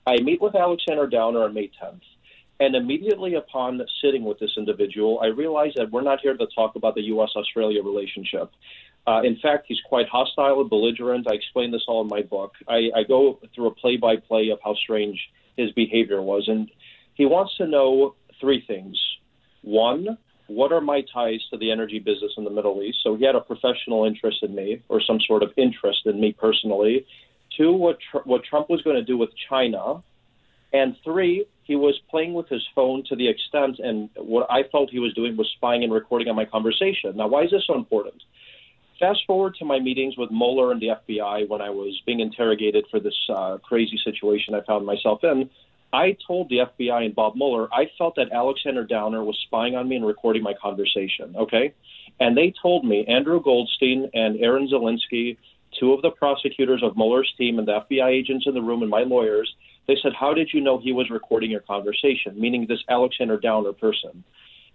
I 0.07 0.21
meet 0.21 0.41
with 0.41 0.57
Alexander 0.57 1.07
Downer 1.07 1.45
on 1.45 1.55
May 1.55 1.71
10th. 1.83 2.01
And 2.59 2.77
immediately 2.77 3.35
upon 3.35 3.81
sitting 4.03 4.25
with 4.25 4.39
this 4.39 4.53
individual, 4.57 5.21
I 5.21 5.27
realize 5.27 5.73
that 5.77 5.91
we're 5.91 6.03
not 6.03 6.21
here 6.21 6.37
to 6.37 6.47
talk 6.55 6.77
about 6.77 6.95
the 6.95 7.03
U.S. 7.03 7.31
Australia 7.35 7.83
relationship. 7.83 8.53
Uh, 9.07 9.23
in 9.25 9.37
fact, 9.43 9.65
he's 9.67 9.81
quite 9.89 10.09
hostile 10.09 10.61
and 10.61 10.71
belligerent. 10.71 11.27
I 11.29 11.35
explain 11.35 11.73
this 11.73 11.83
all 11.89 12.03
in 12.03 12.09
my 12.09 12.23
book. 12.23 12.53
I, 12.69 12.91
I 12.95 13.03
go 13.03 13.41
through 13.55 13.67
a 13.67 13.75
play 13.75 13.97
by 13.97 14.17
play 14.17 14.51
of 14.51 14.61
how 14.65 14.75
strange 14.75 15.19
his 15.57 15.73
behavior 15.73 16.23
was. 16.23 16.45
And 16.47 16.71
he 17.15 17.27
wants 17.27 17.57
to 17.57 17.67
know 17.67 18.15
three 18.41 18.65
things. 18.67 18.99
One, 19.63 20.19
what 20.47 20.73
are 20.73 20.81
my 20.81 21.03
ties 21.13 21.41
to 21.51 21.57
the 21.57 21.71
energy 21.71 21.99
business 21.99 22.33
in 22.37 22.45
the 22.45 22.51
Middle 22.51 22.83
East? 22.83 22.99
So 23.03 23.17
he 23.17 23.25
had 23.25 23.37
a 23.37 23.41
professional 23.41 24.05
interest 24.05 24.39
in 24.43 24.55
me 24.55 24.83
or 24.89 25.01
some 25.01 25.19
sort 25.27 25.43
of 25.43 25.53
interest 25.57 26.01
in 26.07 26.21
me 26.21 26.33
personally. 26.33 27.07
Two, 27.57 27.73
what, 27.73 27.99
tr- 28.11 28.25
what 28.25 28.45
Trump 28.45 28.69
was 28.69 28.83
going 28.83 28.97
to 28.97 29.05
do 29.05 29.17
with 29.17 29.31
China. 29.49 30.03
And 30.73 30.97
three, 31.05 31.47
he 31.65 31.77
was 31.77 31.99
playing 32.11 32.35
with 32.35 32.49
his 32.49 32.63
phone 32.75 33.05
to 33.09 33.17
the 33.17 33.29
extent, 33.29 33.79
and 33.79 34.09
what 34.17 34.47
I 34.51 34.63
felt 34.73 34.91
he 34.91 34.99
was 34.99 35.13
doing 35.15 35.37
was 35.37 35.49
spying 35.57 35.85
and 35.85 35.93
recording 35.93 36.29
on 36.29 36.37
my 36.37 36.47
conversation. 36.47 37.17
Now, 37.17 37.29
why 37.29 37.43
is 37.45 37.51
this 37.51 37.65
so 37.67 37.75
important? 37.75 38.23
Fast 38.99 39.21
forward 39.27 39.55
to 39.59 39.65
my 39.65 39.79
meetings 39.79 40.17
with 40.17 40.31
Mueller 40.31 40.73
and 40.73 40.81
the 40.81 40.89
FBI 40.89 41.49
when 41.49 41.61
I 41.61 41.71
was 41.71 42.01
being 42.07 42.21
interrogated 42.21 42.87
for 42.91 43.01
this 43.01 43.17
uh, 43.29 43.59
crazy 43.63 43.99
situation 44.03 44.55
I 44.55 44.61
found 44.65 44.87
myself 44.87 45.23
in. 45.25 45.51
I 45.93 46.17
told 46.27 46.49
the 46.49 46.59
FBI 46.59 47.05
and 47.05 47.15
Bob 47.15 47.37
Mueller 47.37 47.69
I 47.73 47.91
felt 47.99 48.17
that 48.17 48.33
Alexander 48.33 48.85
Downer 48.85 49.23
was 49.23 49.39
spying 49.47 49.75
on 49.77 49.89
me 49.89 49.97
and 49.97 50.07
recording 50.07 50.43
my 50.43 50.55
conversation. 50.55 51.35
Okay, 51.37 51.75
and 52.21 52.37
they 52.37 52.53
told 52.63 52.85
me 52.85 53.05
Andrew 53.07 53.43
Goldstein 53.43 54.11
and 54.15 54.41
Aaron 54.41 54.69
Zelinsky, 54.69 55.37
two 55.79 55.93
of 55.93 56.03
the 56.03 56.11
prosecutors 56.11 56.83
of 56.83 56.97
Mueller's 56.97 57.33
team 57.37 57.59
and 57.59 57.69
the 57.69 57.81
FBI 57.81 58.09
agents 58.09 58.47
in 58.47 58.55
the 58.55 58.63
room 58.63 58.83
and 58.83 58.91
my 58.91 59.03
lawyers, 59.03 59.55
they 59.87 59.97
said, 60.03 60.13
"How 60.15 60.33
did 60.33 60.51
you 60.53 60.61
know 60.61 60.79
he 60.79 60.93
was 60.93 61.11
recording 61.11 61.51
your 61.51 61.61
conversation?" 61.61 62.41
Meaning 62.41 62.67
this 62.67 62.83
Alexander 62.89 63.37
Downer 63.37 63.73
person. 63.73 64.25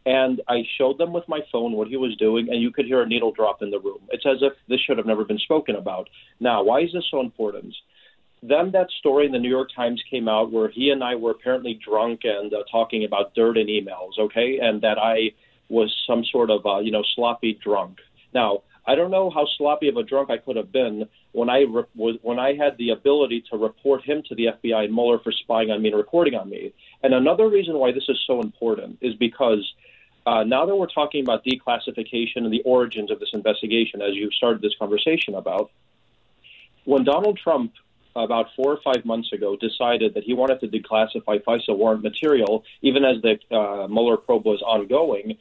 And 0.05 0.39
I 0.47 0.63
showed 0.77 0.97
them 0.97 1.11
with 1.11 1.27
my 1.27 1.41
phone 1.51 1.73
what 1.73 1.89
he 1.89 1.97
was 1.97 2.15
doing, 2.15 2.47
and 2.49 2.61
you 2.61 2.71
could 2.71 2.85
hear 2.85 3.01
a 3.01 3.05
needle 3.05 3.33
drop 3.33 3.61
in 3.61 3.71
the 3.71 3.79
room. 3.79 3.99
It's 4.09 4.25
as 4.25 4.41
if 4.41 4.53
this 4.69 4.79
should 4.79 4.97
have 4.97 5.05
never 5.05 5.25
been 5.25 5.37
spoken 5.39 5.75
about. 5.75 6.07
Now, 6.39 6.63
why 6.63 6.79
is 6.79 6.93
this 6.93 7.03
so 7.11 7.19
important? 7.19 7.75
Then 8.43 8.71
that 8.71 8.89
story 8.99 9.25
in 9.25 9.31
the 9.31 9.39
New 9.39 9.49
York 9.49 9.69
Times 9.75 10.01
came 10.09 10.27
out 10.27 10.51
where 10.51 10.69
he 10.69 10.89
and 10.91 11.03
I 11.03 11.15
were 11.15 11.31
apparently 11.31 11.73
drunk 11.73 12.21
and 12.23 12.53
uh, 12.53 12.63
talking 12.71 13.03
about 13.03 13.33
dirt 13.33 13.57
and 13.57 13.67
emails, 13.67 14.19
okay, 14.19 14.59
and 14.59 14.81
that 14.81 14.97
I 14.99 15.31
was 15.69 15.93
some 16.07 16.23
sort 16.25 16.49
of 16.49 16.65
uh, 16.65 16.79
you 16.79 16.91
know 16.91 17.03
sloppy 17.15 17.59
drunk. 17.61 17.97
Now 18.33 18.61
I 18.85 18.95
don't 18.95 19.11
know 19.11 19.29
how 19.29 19.45
sloppy 19.57 19.89
of 19.89 19.97
a 19.97 20.03
drunk 20.03 20.29
I 20.29 20.37
could 20.37 20.55
have 20.55 20.71
been 20.71 21.09
when 21.33 21.49
I 21.49 21.61
re- 21.61 21.83
was 21.95 22.15
when 22.21 22.39
I 22.39 22.53
had 22.53 22.77
the 22.77 22.91
ability 22.91 23.43
to 23.51 23.57
report 23.57 24.03
him 24.03 24.23
to 24.29 24.35
the 24.35 24.45
FBI 24.45 24.85
and 24.85 24.93
Mueller 24.93 25.19
for 25.19 25.31
spying 25.31 25.71
on 25.71 25.81
me 25.81 25.89
and 25.89 25.97
recording 25.97 26.35
on 26.35 26.49
me. 26.49 26.73
And 27.03 27.13
another 27.13 27.49
reason 27.49 27.77
why 27.77 27.91
this 27.91 28.05
is 28.07 28.17
so 28.25 28.39
important 28.39 28.99
is 29.01 29.13
because 29.15 29.73
uh, 30.25 30.43
now 30.43 30.65
that 30.65 30.75
we're 30.75 30.87
talking 30.87 31.21
about 31.21 31.43
declassification 31.43 32.37
and 32.37 32.51
the 32.51 32.61
origins 32.63 33.11
of 33.11 33.19
this 33.19 33.29
investigation, 33.33 34.01
as 34.01 34.13
you 34.13 34.31
started 34.31 34.61
this 34.61 34.75
conversation 34.79 35.35
about, 35.35 35.71
when 36.85 37.03
Donald 37.03 37.37
Trump 37.37 37.73
about 38.17 38.47
four 38.55 38.73
or 38.73 38.79
five 38.83 39.05
months 39.05 39.31
ago 39.31 39.55
decided 39.55 40.13
that 40.15 40.23
he 40.23 40.33
wanted 40.33 40.59
to 40.61 40.67
declassify 40.67 41.43
FISA 41.43 41.77
warrant 41.77 42.03
material, 42.03 42.63
even 42.81 43.05
as 43.05 43.21
the 43.21 43.37
uh, 43.55 43.87
Mueller 43.87 44.17
probe 44.17 44.45
was 44.45 44.61
ongoing, 44.61 45.37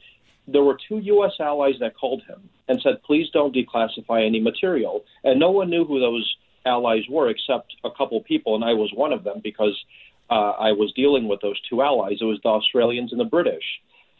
there 0.47 0.63
were 0.63 0.77
two 0.87 0.99
U.S. 0.99 1.33
allies 1.39 1.75
that 1.79 1.97
called 1.97 2.23
him 2.23 2.49
and 2.67 2.79
said, 2.81 3.03
please 3.03 3.29
don't 3.31 3.53
declassify 3.53 4.25
any 4.25 4.39
material. 4.39 5.03
And 5.23 5.39
no 5.39 5.51
one 5.51 5.69
knew 5.69 5.85
who 5.85 5.99
those 5.99 6.35
allies 6.65 7.03
were 7.09 7.29
except 7.29 7.75
a 7.83 7.91
couple 7.91 8.21
people, 8.21 8.55
and 8.55 8.63
I 8.63 8.73
was 8.73 8.91
one 8.93 9.13
of 9.13 9.23
them 9.23 9.41
because 9.43 9.77
uh, 10.29 10.51
I 10.51 10.71
was 10.73 10.93
dealing 10.93 11.27
with 11.27 11.41
those 11.41 11.59
two 11.69 11.81
allies. 11.81 12.17
It 12.21 12.25
was 12.25 12.39
the 12.43 12.49
Australians 12.49 13.11
and 13.11 13.19
the 13.19 13.25
British. 13.25 13.63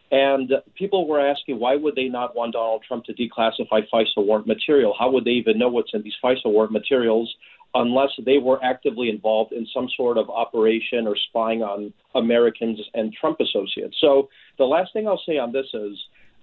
And 0.09 0.51
people 0.75 1.05
were 1.05 1.19
asking, 1.19 1.59
why 1.59 1.75
would 1.75 1.95
they 1.95 2.07
not 2.07 2.33
want 2.33 2.53
Donald 2.53 2.83
Trump 2.87 3.05
to 3.05 3.13
declassify 3.13 3.87
FISA 3.91 4.17
warrant 4.17 4.47
material? 4.47 4.95
How 4.97 5.11
would 5.11 5.25
they 5.25 5.31
even 5.31 5.59
know 5.59 5.67
what's 5.67 5.93
in 5.93 6.01
these 6.01 6.15
FISA 6.23 6.45
warrant 6.45 6.71
materials 6.71 7.33
unless 7.73 8.09
they 8.25 8.37
were 8.37 8.63
actively 8.63 9.09
involved 9.09 9.51
in 9.51 9.67
some 9.73 9.87
sort 9.95 10.17
of 10.17 10.29
operation 10.29 11.05
or 11.07 11.15
spying 11.29 11.61
on 11.61 11.93
Americans 12.15 12.79
and 12.93 13.13
Trump 13.13 13.39
associates. 13.39 13.97
So 13.99 14.29
the 14.57 14.65
last 14.65 14.93
thing 14.93 15.07
I'll 15.07 15.21
say 15.25 15.37
on 15.37 15.51
this 15.51 15.67
is 15.73 15.97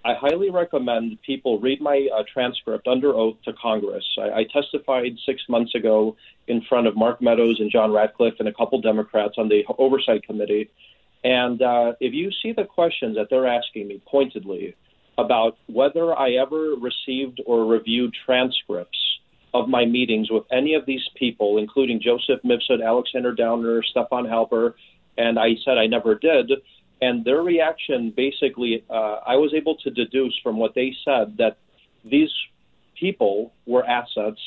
I 0.05 0.13
highly 0.13 0.51
recommend 0.51 1.17
people 1.23 1.59
read 1.59 1.81
my 1.81 2.07
uh, 2.15 2.21
transcript 2.31 2.87
under 2.87 3.15
oath 3.15 3.37
to 3.45 3.53
Congress. 3.53 4.05
I, 4.19 4.41
I 4.41 4.43
testified 4.53 5.13
six 5.25 5.41
months 5.49 5.73
ago 5.73 6.15
in 6.47 6.61
front 6.69 6.85
of 6.85 6.95
Mark 6.95 7.23
Meadows 7.23 7.59
and 7.59 7.71
John 7.71 7.91
Ratcliffe 7.91 8.35
and 8.37 8.47
a 8.47 8.53
couple 8.53 8.79
Democrats 8.79 9.33
on 9.39 9.49
the 9.49 9.63
Oversight 9.79 10.21
Committee. 10.23 10.69
And 11.23 11.59
uh, 11.59 11.93
if 11.99 12.13
you 12.13 12.29
see 12.43 12.53
the 12.53 12.65
questions 12.65 13.15
that 13.15 13.27
they're 13.31 13.47
asking 13.47 13.87
me 13.87 13.99
pointedly 14.05 14.75
about 15.17 15.57
whether 15.65 16.13
I 16.13 16.33
ever 16.33 16.75
received 16.75 17.41
or 17.47 17.65
reviewed 17.65 18.13
transcripts 18.25 18.99
of 19.55 19.69
my 19.69 19.85
meetings 19.85 20.29
with 20.29 20.43
any 20.51 20.73
of 20.73 20.85
these 20.85 21.07
people, 21.15 21.57
including 21.57 22.01
Joseph 22.01 22.41
Mifsud, 22.43 22.85
Alexander 22.85 23.33
Downer, 23.33 23.81
Stefan 23.83 24.25
Halper, 24.25 24.73
and 25.17 25.39
I 25.39 25.55
said 25.63 25.77
I 25.77 25.87
never 25.87 26.13
did. 26.15 26.51
And 27.01 27.23
their 27.23 27.41
reaction 27.41 28.13
basically, 28.15 28.83
uh, 28.89 29.17
I 29.25 29.37
was 29.37 29.53
able 29.53 29.75
to 29.77 29.89
deduce 29.89 30.37
from 30.43 30.57
what 30.57 30.75
they 30.75 30.93
said 31.05 31.37
that 31.37 31.57
these 32.03 32.31
people 32.99 33.53
were 33.65 33.85
assets 33.85 34.41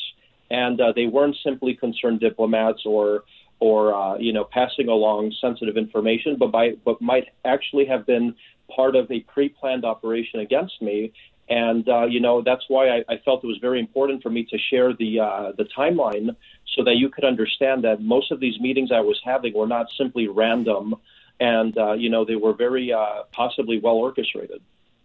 and 0.51 0.79
uh, 0.81 0.93
they 0.95 1.07
weren't 1.07 1.37
simply 1.43 1.75
concerned 1.75 2.21
diplomats 2.21 2.83
or 2.85 3.25
or 3.61 3.95
uh, 3.95 4.19
you 4.19 4.33
know 4.33 4.45
passing 4.45 4.89
along 4.89 5.33
sensitive 5.41 5.77
information, 5.77 6.37
but 6.39 6.53
by 6.53 6.73
but 6.85 7.01
might 7.01 7.29
actually 7.47 7.87
have 7.87 8.07
been 8.07 8.35
part 8.75 8.95
of 8.95 9.11
a 9.11 9.21
pre-planned 9.21 9.85
operation 9.85 10.41
against 10.41 10.81
me 10.83 11.13
and 11.49 11.89
uh, 11.89 12.05
you 12.05 12.21
know 12.21 12.43
that's 12.43 12.65
why 12.69 12.89
I, 12.89 13.05
I, 13.09 13.17
felt 13.25 13.43
it 13.43 13.47
was 13.47 13.59
very 13.61 13.81
important 13.81 14.23
for 14.23 14.31
me 14.31 14.45
to 14.51 14.59
share 14.71 14.93
the 14.93 15.21
uh, 15.21 15.53
the 15.57 15.65
timeline 15.77 16.37
so 16.77 16.85
that 16.85 16.97
you 16.97 17.09
could 17.09 17.25
understand 17.25 17.85
that 17.85 18.03
most 18.03 18.31
of 18.31 18.41
these 18.41 18.61
meetings 18.61 18.91
I 18.93 19.01
was 19.01 19.19
having 19.25 19.55
were 19.55 19.67
not 19.67 19.87
simply 19.97 20.29
random, 20.29 20.95
and 21.41 21.77
uh, 21.77 21.95
you 21.95 22.11
know 22.11 22.25
they 22.25 22.37
were 22.37 22.55
very 22.55 22.93
uh, 22.93 23.23
possibly 23.33 23.81
well 23.81 23.95
orchestrated. 23.95 24.61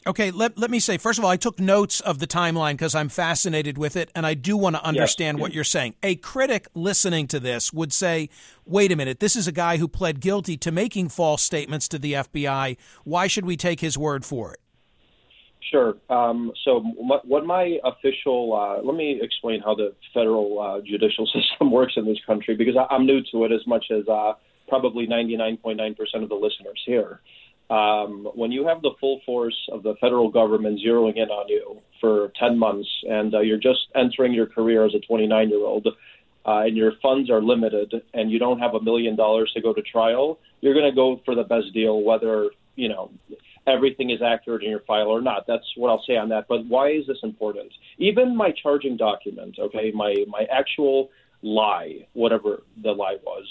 Okay, 0.05 0.31
let, 0.31 0.57
let 0.57 0.69
me 0.69 0.81
say, 0.81 0.97
first 0.97 1.17
of 1.17 1.23
all, 1.23 1.31
I 1.31 1.37
took 1.37 1.61
notes 1.61 2.01
of 2.01 2.19
the 2.19 2.27
timeline 2.27 2.73
because 2.73 2.93
I'm 2.93 3.07
fascinated 3.07 3.77
with 3.77 3.95
it 3.95 4.11
and 4.13 4.25
I 4.25 4.33
do 4.33 4.57
want 4.57 4.75
to 4.75 4.83
understand 4.83 5.37
yes. 5.37 5.41
what 5.41 5.53
you're 5.53 5.63
saying. 5.63 5.95
A 6.03 6.15
critic 6.15 6.67
listening 6.73 7.25
to 7.27 7.39
this 7.39 7.71
would 7.71 7.93
say, 7.93 8.29
wait 8.65 8.91
a 8.91 8.97
minute, 8.97 9.21
this 9.21 9.37
is 9.37 9.47
a 9.47 9.53
guy 9.53 9.77
who 9.77 9.87
pled 9.87 10.19
guilty 10.19 10.57
to 10.57 10.73
making 10.73 11.07
false 11.07 11.41
statements 11.41 11.87
to 11.87 11.99
the 11.99 12.13
FBI. 12.13 12.75
Why 13.05 13.27
should 13.27 13.45
we 13.45 13.55
take 13.55 13.79
his 13.79 13.97
word 13.97 14.25
for 14.25 14.53
it? 14.53 14.59
Sure. 15.71 15.95
Um, 16.09 16.51
so, 16.65 16.81
what 16.81 17.45
my 17.45 17.77
official, 17.83 18.53
uh, 18.53 18.83
let 18.83 18.95
me 18.95 19.19
explain 19.21 19.61
how 19.61 19.75
the 19.75 19.93
federal 20.13 20.59
uh, 20.59 20.81
judicial 20.85 21.25
system 21.33 21.71
works 21.71 21.93
in 21.95 22.05
this 22.05 22.19
country 22.25 22.55
because 22.55 22.75
I'm 22.89 23.05
new 23.05 23.21
to 23.31 23.45
it 23.45 23.51
as 23.51 23.65
much 23.65 23.85
as 23.91 24.07
uh, 24.07 24.33
probably 24.67 25.07
99.9% 25.07 26.23
of 26.23 26.29
the 26.29 26.35
listeners 26.35 26.81
here 26.85 27.21
um, 27.69 28.27
when 28.35 28.51
you 28.51 28.67
have 28.67 28.81
the 28.81 28.91
full 28.99 29.21
force 29.25 29.57
of 29.71 29.83
the 29.83 29.95
federal 30.01 30.29
government 30.29 30.79
zeroing 30.85 31.15
in 31.15 31.29
on 31.29 31.47
you 31.47 31.81
for 31.99 32.31
10 32.39 32.57
months 32.57 32.89
and 33.09 33.33
uh, 33.33 33.39
you're 33.39 33.57
just 33.57 33.87
entering 33.95 34.33
your 34.33 34.45
career 34.45 34.85
as 34.85 34.93
a 34.93 34.99
29 34.99 35.49
year 35.49 35.59
old 35.59 35.87
uh, 36.45 36.59
and 36.65 36.75
your 36.75 36.93
funds 37.01 37.29
are 37.29 37.41
limited 37.41 37.93
and 38.13 38.29
you 38.29 38.37
don't 38.37 38.59
have 38.59 38.73
a 38.75 38.81
million 38.81 39.15
dollars 39.15 39.51
to 39.53 39.61
go 39.61 39.73
to 39.73 39.81
trial, 39.81 40.39
you're 40.61 40.73
going 40.73 40.89
to 40.89 40.95
go 40.95 41.21
for 41.23 41.35
the 41.35 41.43
best 41.43 41.73
deal, 41.73 42.01
whether, 42.01 42.49
you 42.75 42.89
know, 42.89 43.09
everything 43.67 44.09
is 44.09 44.21
accurate 44.21 44.63
in 44.63 44.69
your 44.69 44.81
file 44.81 45.07
or 45.07 45.21
not. 45.21 45.45
That's 45.47 45.65
what 45.75 45.89
I'll 45.89 46.03
say 46.05 46.17
on 46.17 46.29
that. 46.29 46.47
But 46.47 46.65
why 46.65 46.91
is 46.91 47.07
this 47.07 47.19
important? 47.23 47.71
Even 47.97 48.35
my 48.35 48.51
charging 48.51 48.97
document, 48.97 49.55
okay, 49.59 49.91
my, 49.93 50.13
my 50.27 50.45
actual 50.51 51.09
lie, 51.41 52.07
whatever 52.13 52.63
the 52.81 52.91
lie 52.91 53.17
was, 53.23 53.45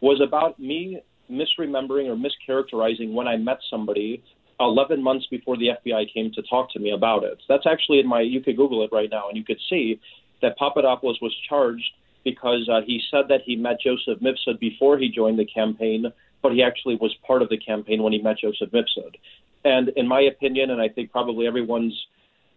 was 0.00 0.20
about 0.20 0.58
me 0.58 1.00
misremembering 1.30 2.08
or 2.08 2.16
mischaracterizing 2.16 3.12
when 3.12 3.28
I 3.28 3.36
met 3.36 3.58
somebody 3.68 4.22
11 4.60 5.02
months 5.02 5.26
before 5.30 5.56
the 5.56 5.68
FBI 5.84 6.12
came 6.12 6.32
to 6.32 6.42
talk 6.42 6.72
to 6.72 6.78
me 6.78 6.90
about 6.90 7.22
it. 7.24 7.40
That's 7.48 7.66
actually 7.66 8.00
in 8.00 8.08
my, 8.08 8.22
you 8.22 8.40
could 8.40 8.56
Google 8.56 8.82
it 8.84 8.90
right 8.92 9.08
now, 9.10 9.28
and 9.28 9.36
you 9.36 9.44
could 9.44 9.60
see 9.68 10.00
that 10.42 10.56
Papadopoulos 10.58 11.18
was 11.20 11.34
charged 11.48 11.90
because 12.24 12.68
uh, 12.70 12.80
he 12.84 13.00
said 13.10 13.26
that 13.28 13.42
he 13.44 13.56
met 13.56 13.80
Joseph 13.80 14.20
Mifsud 14.20 14.58
before 14.58 14.98
he 14.98 15.08
joined 15.08 15.38
the 15.38 15.46
campaign, 15.46 16.06
but 16.42 16.52
he 16.52 16.62
actually 16.62 16.96
was 16.96 17.14
part 17.26 17.42
of 17.42 17.48
the 17.48 17.58
campaign 17.58 18.02
when 18.02 18.12
he 18.12 18.20
met 18.20 18.38
Joseph 18.38 18.70
Mifsud. 18.70 19.16
And 19.64 19.88
in 19.90 20.06
my 20.06 20.20
opinion, 20.20 20.70
and 20.70 20.80
I 20.80 20.88
think 20.88 21.10
probably 21.10 21.46
everyone's 21.46 22.06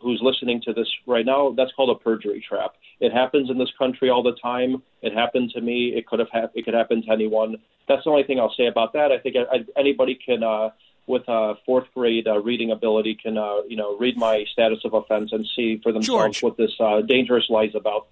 who's 0.01 0.19
listening 0.21 0.61
to 0.61 0.73
this 0.73 0.87
right 1.05 1.25
now, 1.25 1.53
that's 1.55 1.71
called 1.73 1.95
a 1.95 1.99
perjury 2.03 2.43
trap. 2.47 2.73
It 2.99 3.13
happens 3.13 3.49
in 3.49 3.57
this 3.57 3.71
country 3.77 4.09
all 4.09 4.23
the 4.23 4.35
time. 4.41 4.81
It 5.01 5.13
happened 5.13 5.51
to 5.51 5.61
me. 5.61 5.93
It 5.95 6.07
could 6.07 6.19
have 6.19 6.29
ha- 6.29 6.49
it 6.53 6.65
could 6.65 6.73
happen 6.73 7.03
to 7.03 7.11
anyone. 7.11 7.57
That's 7.87 8.03
the 8.03 8.09
only 8.09 8.23
thing 8.23 8.39
I'll 8.39 8.53
say 8.55 8.67
about 8.67 8.93
that. 8.93 9.11
I 9.11 9.19
think 9.19 9.35
I, 9.35 9.57
I, 9.57 9.65
anybody 9.75 10.15
can, 10.15 10.43
uh, 10.43 10.69
with 11.07 11.23
a 11.27 11.55
fourth 11.65 11.87
grade 11.93 12.27
uh, 12.27 12.39
reading 12.39 12.71
ability, 12.71 13.15
can 13.15 13.37
uh, 13.37 13.61
you 13.67 13.75
know 13.75 13.97
read 13.97 14.17
my 14.17 14.45
status 14.51 14.79
of 14.85 14.93
offense 14.93 15.31
and 15.31 15.47
see 15.55 15.79
for 15.83 15.91
themselves 15.91 16.39
George. 16.39 16.43
what 16.43 16.57
this 16.57 16.73
uh, 16.79 17.01
dangerous 17.01 17.45
lies 17.49 17.75
about. 17.75 18.07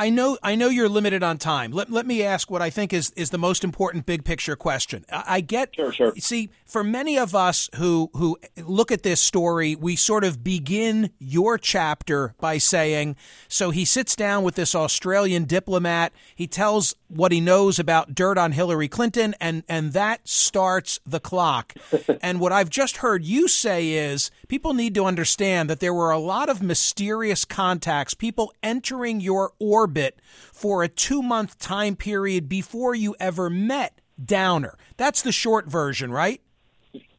I 0.00 0.08
know 0.08 0.38
I 0.42 0.54
know 0.54 0.70
you're 0.70 0.88
limited 0.88 1.22
on 1.22 1.36
time. 1.36 1.72
Let, 1.72 1.90
let 1.90 2.06
me 2.06 2.22
ask 2.22 2.50
what 2.50 2.62
I 2.62 2.70
think 2.70 2.94
is, 2.94 3.10
is 3.16 3.28
the 3.28 3.36
most 3.36 3.62
important 3.62 4.06
big 4.06 4.24
picture 4.24 4.56
question. 4.56 5.04
I, 5.12 5.24
I 5.26 5.40
get 5.42 5.74
sure, 5.76 5.92
sure. 5.92 6.14
See, 6.16 6.48
for 6.64 6.82
many 6.82 7.18
of 7.18 7.34
us 7.34 7.68
who 7.74 8.08
who 8.14 8.38
look 8.56 8.90
at 8.90 9.02
this 9.02 9.20
story, 9.20 9.76
we 9.76 9.96
sort 9.96 10.24
of 10.24 10.42
begin 10.42 11.10
your 11.18 11.58
chapter 11.58 12.34
by 12.40 12.56
saying, 12.56 13.16
so 13.46 13.72
he 13.72 13.84
sits 13.84 14.16
down 14.16 14.42
with 14.42 14.54
this 14.54 14.74
Australian 14.74 15.44
diplomat, 15.44 16.14
he 16.34 16.46
tells 16.46 16.94
what 17.08 17.30
he 17.30 17.40
knows 17.42 17.78
about 17.78 18.14
dirt 18.14 18.38
on 18.38 18.52
Hillary 18.52 18.88
Clinton 18.88 19.34
and 19.38 19.64
and 19.68 19.92
that 19.92 20.26
starts 20.26 20.98
the 21.04 21.20
clock. 21.20 21.74
and 22.22 22.40
what 22.40 22.52
I've 22.52 22.70
just 22.70 22.98
heard 22.98 23.22
you 23.22 23.48
say 23.48 23.90
is 23.90 24.30
people 24.48 24.72
need 24.72 24.94
to 24.94 25.04
understand 25.04 25.68
that 25.68 25.80
there 25.80 25.92
were 25.92 26.10
a 26.10 26.18
lot 26.18 26.48
of 26.48 26.62
mysterious 26.62 27.44
contacts, 27.44 28.14
people 28.14 28.54
entering 28.62 29.20
your 29.20 29.52
orbit 29.58 29.89
orbit 29.90 30.20
for 30.52 30.82
a 30.82 30.88
two 30.88 31.22
month 31.22 31.58
time 31.58 31.96
period 31.96 32.48
before 32.48 32.94
you 32.94 33.16
ever 33.18 33.50
met 33.50 34.00
Downer. 34.22 34.76
That's 34.96 35.22
the 35.22 35.32
short 35.32 35.66
version, 35.66 36.12
right? 36.12 36.40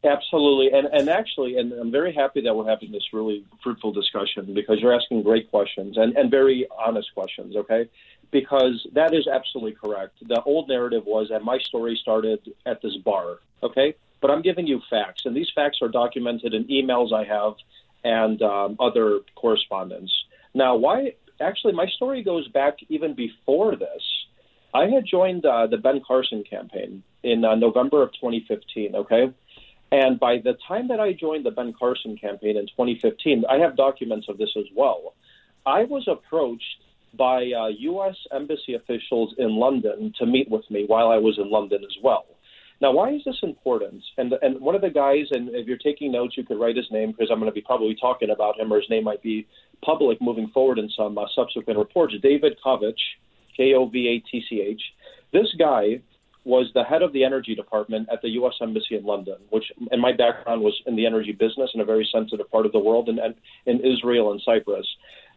Absolutely, 0.04 0.76
and 0.76 0.86
and 0.88 1.08
actually, 1.08 1.58
and 1.58 1.72
I'm 1.72 1.90
very 1.92 2.12
happy 2.12 2.40
that 2.42 2.54
we're 2.54 2.68
having 2.68 2.90
this 2.92 3.04
really 3.12 3.44
fruitful 3.62 3.92
discussion 3.92 4.52
because 4.54 4.80
you're 4.80 4.94
asking 4.94 5.22
great 5.22 5.50
questions 5.50 5.96
and 5.96 6.16
and 6.16 6.30
very 6.30 6.66
honest 6.84 7.08
questions. 7.14 7.54
Okay, 7.56 7.88
because 8.30 8.86
that 8.94 9.14
is 9.14 9.28
absolutely 9.28 9.72
correct. 9.72 10.16
The 10.26 10.42
old 10.42 10.68
narrative 10.68 11.04
was 11.06 11.28
that 11.28 11.44
my 11.44 11.58
story 11.58 11.98
started 12.00 12.40
at 12.66 12.82
this 12.82 12.96
bar. 13.04 13.38
Okay, 13.62 13.94
but 14.20 14.30
I'm 14.30 14.42
giving 14.42 14.66
you 14.66 14.80
facts, 14.90 15.22
and 15.24 15.36
these 15.36 15.50
facts 15.54 15.78
are 15.82 15.88
documented 15.88 16.52
in 16.54 16.64
emails 16.64 17.12
I 17.12 17.24
have 17.24 17.54
and 18.02 18.42
um, 18.42 18.76
other 18.80 19.20
correspondence. 19.36 20.12
Now, 20.54 20.76
why 20.76 21.14
actually, 21.42 21.72
my 21.72 21.86
story 21.86 22.22
goes 22.22 22.48
back 22.48 22.78
even 22.88 23.14
before 23.14 23.76
this. 23.76 24.02
I 24.74 24.86
had 24.86 25.04
joined 25.04 25.44
uh, 25.44 25.66
the 25.66 25.76
Ben 25.76 26.00
Carson 26.06 26.44
campaign 26.48 27.02
in 27.22 27.44
uh, 27.44 27.54
November 27.54 28.02
of 28.02 28.12
2015, 28.14 28.94
okay? 28.94 29.32
And 29.90 30.18
by 30.18 30.38
the 30.38 30.56
time 30.66 30.88
that 30.88 31.00
I 31.00 31.12
joined 31.12 31.44
the 31.44 31.50
Ben 31.50 31.74
Carson 31.78 32.16
campaign 32.16 32.56
in 32.56 32.66
2015, 32.66 33.44
I 33.50 33.58
have 33.58 33.76
documents 33.76 34.26
of 34.28 34.38
this 34.38 34.50
as 34.56 34.64
well. 34.74 35.14
I 35.66 35.84
was 35.84 36.08
approached 36.08 36.64
by 37.14 37.52
uh, 37.52 37.68
U.S. 37.68 38.16
embassy 38.34 38.74
officials 38.74 39.34
in 39.36 39.50
London 39.56 40.14
to 40.18 40.24
meet 40.24 40.50
with 40.50 40.68
me 40.70 40.84
while 40.86 41.10
I 41.10 41.18
was 41.18 41.38
in 41.38 41.50
London 41.50 41.84
as 41.84 41.94
well. 42.02 42.24
Now, 42.80 42.90
why 42.92 43.10
is 43.10 43.22
this 43.24 43.38
important? 43.42 44.02
And 44.18 44.32
and 44.42 44.60
one 44.60 44.74
of 44.74 44.80
the 44.80 44.90
guys, 44.90 45.26
and 45.30 45.50
if 45.50 45.68
you're 45.68 45.76
taking 45.76 46.10
notes, 46.10 46.36
you 46.36 46.44
could 46.44 46.58
write 46.58 46.76
his 46.76 46.90
name 46.90 47.12
because 47.12 47.28
I'm 47.30 47.38
going 47.38 47.50
to 47.50 47.54
be 47.54 47.60
probably 47.60 47.94
talking 47.94 48.30
about 48.30 48.58
him, 48.58 48.72
or 48.72 48.80
his 48.80 48.90
name 48.90 49.04
might 49.04 49.22
be 49.22 49.46
public 49.84 50.20
moving 50.20 50.48
forward 50.48 50.78
in 50.78 50.88
some 50.96 51.18
uh, 51.18 51.24
subsequent 51.34 51.78
reports. 51.78 52.14
David 52.22 52.58
Kovatch, 52.64 53.00
K 53.56 53.74
O 53.74 53.86
V 53.86 54.08
A 54.08 54.30
T 54.30 54.44
C 54.48 54.60
H. 54.60 54.80
This 55.32 55.48
guy 55.58 56.00
was 56.44 56.66
the 56.74 56.82
head 56.82 57.02
of 57.02 57.12
the 57.12 57.24
energy 57.24 57.54
department 57.54 58.08
at 58.12 58.20
the 58.20 58.30
U.S. 58.30 58.54
Embassy 58.60 58.96
in 58.96 59.04
London, 59.04 59.36
which, 59.50 59.64
in 59.92 60.00
my 60.00 60.12
background, 60.12 60.60
was 60.60 60.74
in 60.86 60.96
the 60.96 61.06
energy 61.06 61.32
business 61.32 61.70
in 61.72 61.80
a 61.80 61.84
very 61.84 62.08
sensitive 62.12 62.50
part 62.50 62.66
of 62.66 62.72
the 62.72 62.78
world, 62.78 63.08
and 63.08 63.18
in, 63.18 63.34
in, 63.66 63.80
in 63.80 63.92
Israel 63.92 64.32
and 64.32 64.42
Cyprus. 64.44 64.86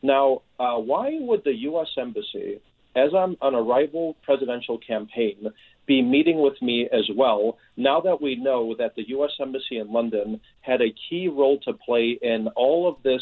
Now, 0.01 0.41
uh, 0.60 0.77
why 0.77 1.17
would 1.19 1.43
the 1.43 1.53
U.S. 1.53 1.89
Embassy, 1.97 2.60
as 2.95 3.12
I'm 3.15 3.38
on 3.41 3.53
a 3.53 3.62
rival 3.62 4.15
presidential 4.23 4.79
campaign, 4.79 5.47
be 5.86 6.01
meeting 6.01 6.41
with 6.41 6.60
me 6.62 6.89
as 6.91 7.08
well 7.15 7.58
now 7.77 8.01
that 8.01 8.21
we 8.21 8.36
know 8.36 8.75
that 8.77 8.95
the 8.95 9.08
U.S. 9.10 9.31
Embassy 9.39 9.77
in 9.77 9.91
London 9.91 10.39
had 10.62 10.81
a 10.81 10.93
key 11.10 11.27
role 11.27 11.60
to 11.65 11.73
play 11.73 12.17
in 12.21 12.47
all 12.55 12.88
of 12.88 13.01
this. 13.03 13.21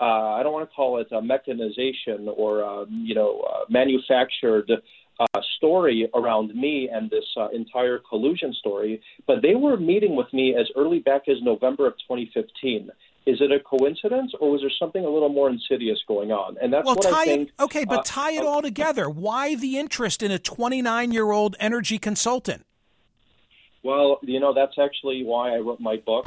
Uh, 0.00 0.34
I 0.34 0.42
don't 0.42 0.52
want 0.52 0.68
to 0.68 0.74
call 0.74 0.98
it 0.98 1.08
a 1.12 1.22
mechanization 1.22 2.28
or 2.28 2.64
uh, 2.64 2.84
you 2.88 3.14
know 3.14 3.40
uh, 3.40 3.64
manufactured 3.68 4.70
uh, 5.20 5.40
story 5.56 6.08
around 6.14 6.54
me 6.54 6.88
and 6.92 7.10
this 7.10 7.24
uh, 7.36 7.48
entire 7.48 8.00
collusion 8.08 8.52
story, 8.54 9.00
but 9.26 9.42
they 9.42 9.54
were 9.54 9.76
meeting 9.76 10.16
with 10.16 10.32
me 10.32 10.54
as 10.58 10.66
early 10.76 10.98
back 10.98 11.28
as 11.28 11.36
November 11.42 11.86
of 11.86 11.94
2015. 12.08 12.90
Is 13.24 13.40
it 13.40 13.52
a 13.52 13.60
coincidence, 13.60 14.32
or 14.40 14.50
was 14.50 14.62
there 14.62 14.72
something 14.80 15.04
a 15.04 15.08
little 15.08 15.28
more 15.28 15.48
insidious 15.48 15.98
going 16.08 16.32
on? 16.32 16.56
And 16.60 16.72
that's 16.72 16.84
well, 16.84 16.96
what 16.96 17.04
tie 17.04 17.22
I 17.22 17.24
think. 17.24 17.48
It, 17.50 17.62
okay, 17.62 17.84
but 17.84 18.00
uh, 18.00 18.02
tie 18.04 18.32
it 18.32 18.42
all 18.42 18.62
together. 18.62 19.08
Why 19.08 19.54
the 19.54 19.78
interest 19.78 20.24
in 20.24 20.32
a 20.32 20.40
29 20.40 21.12
year 21.12 21.30
old 21.30 21.54
energy 21.60 21.98
consultant? 21.98 22.66
Well, 23.84 24.18
you 24.22 24.40
know, 24.40 24.52
that's 24.54 24.76
actually 24.78 25.22
why 25.24 25.54
I 25.54 25.58
wrote 25.58 25.80
my 25.80 25.96
book. 25.96 26.26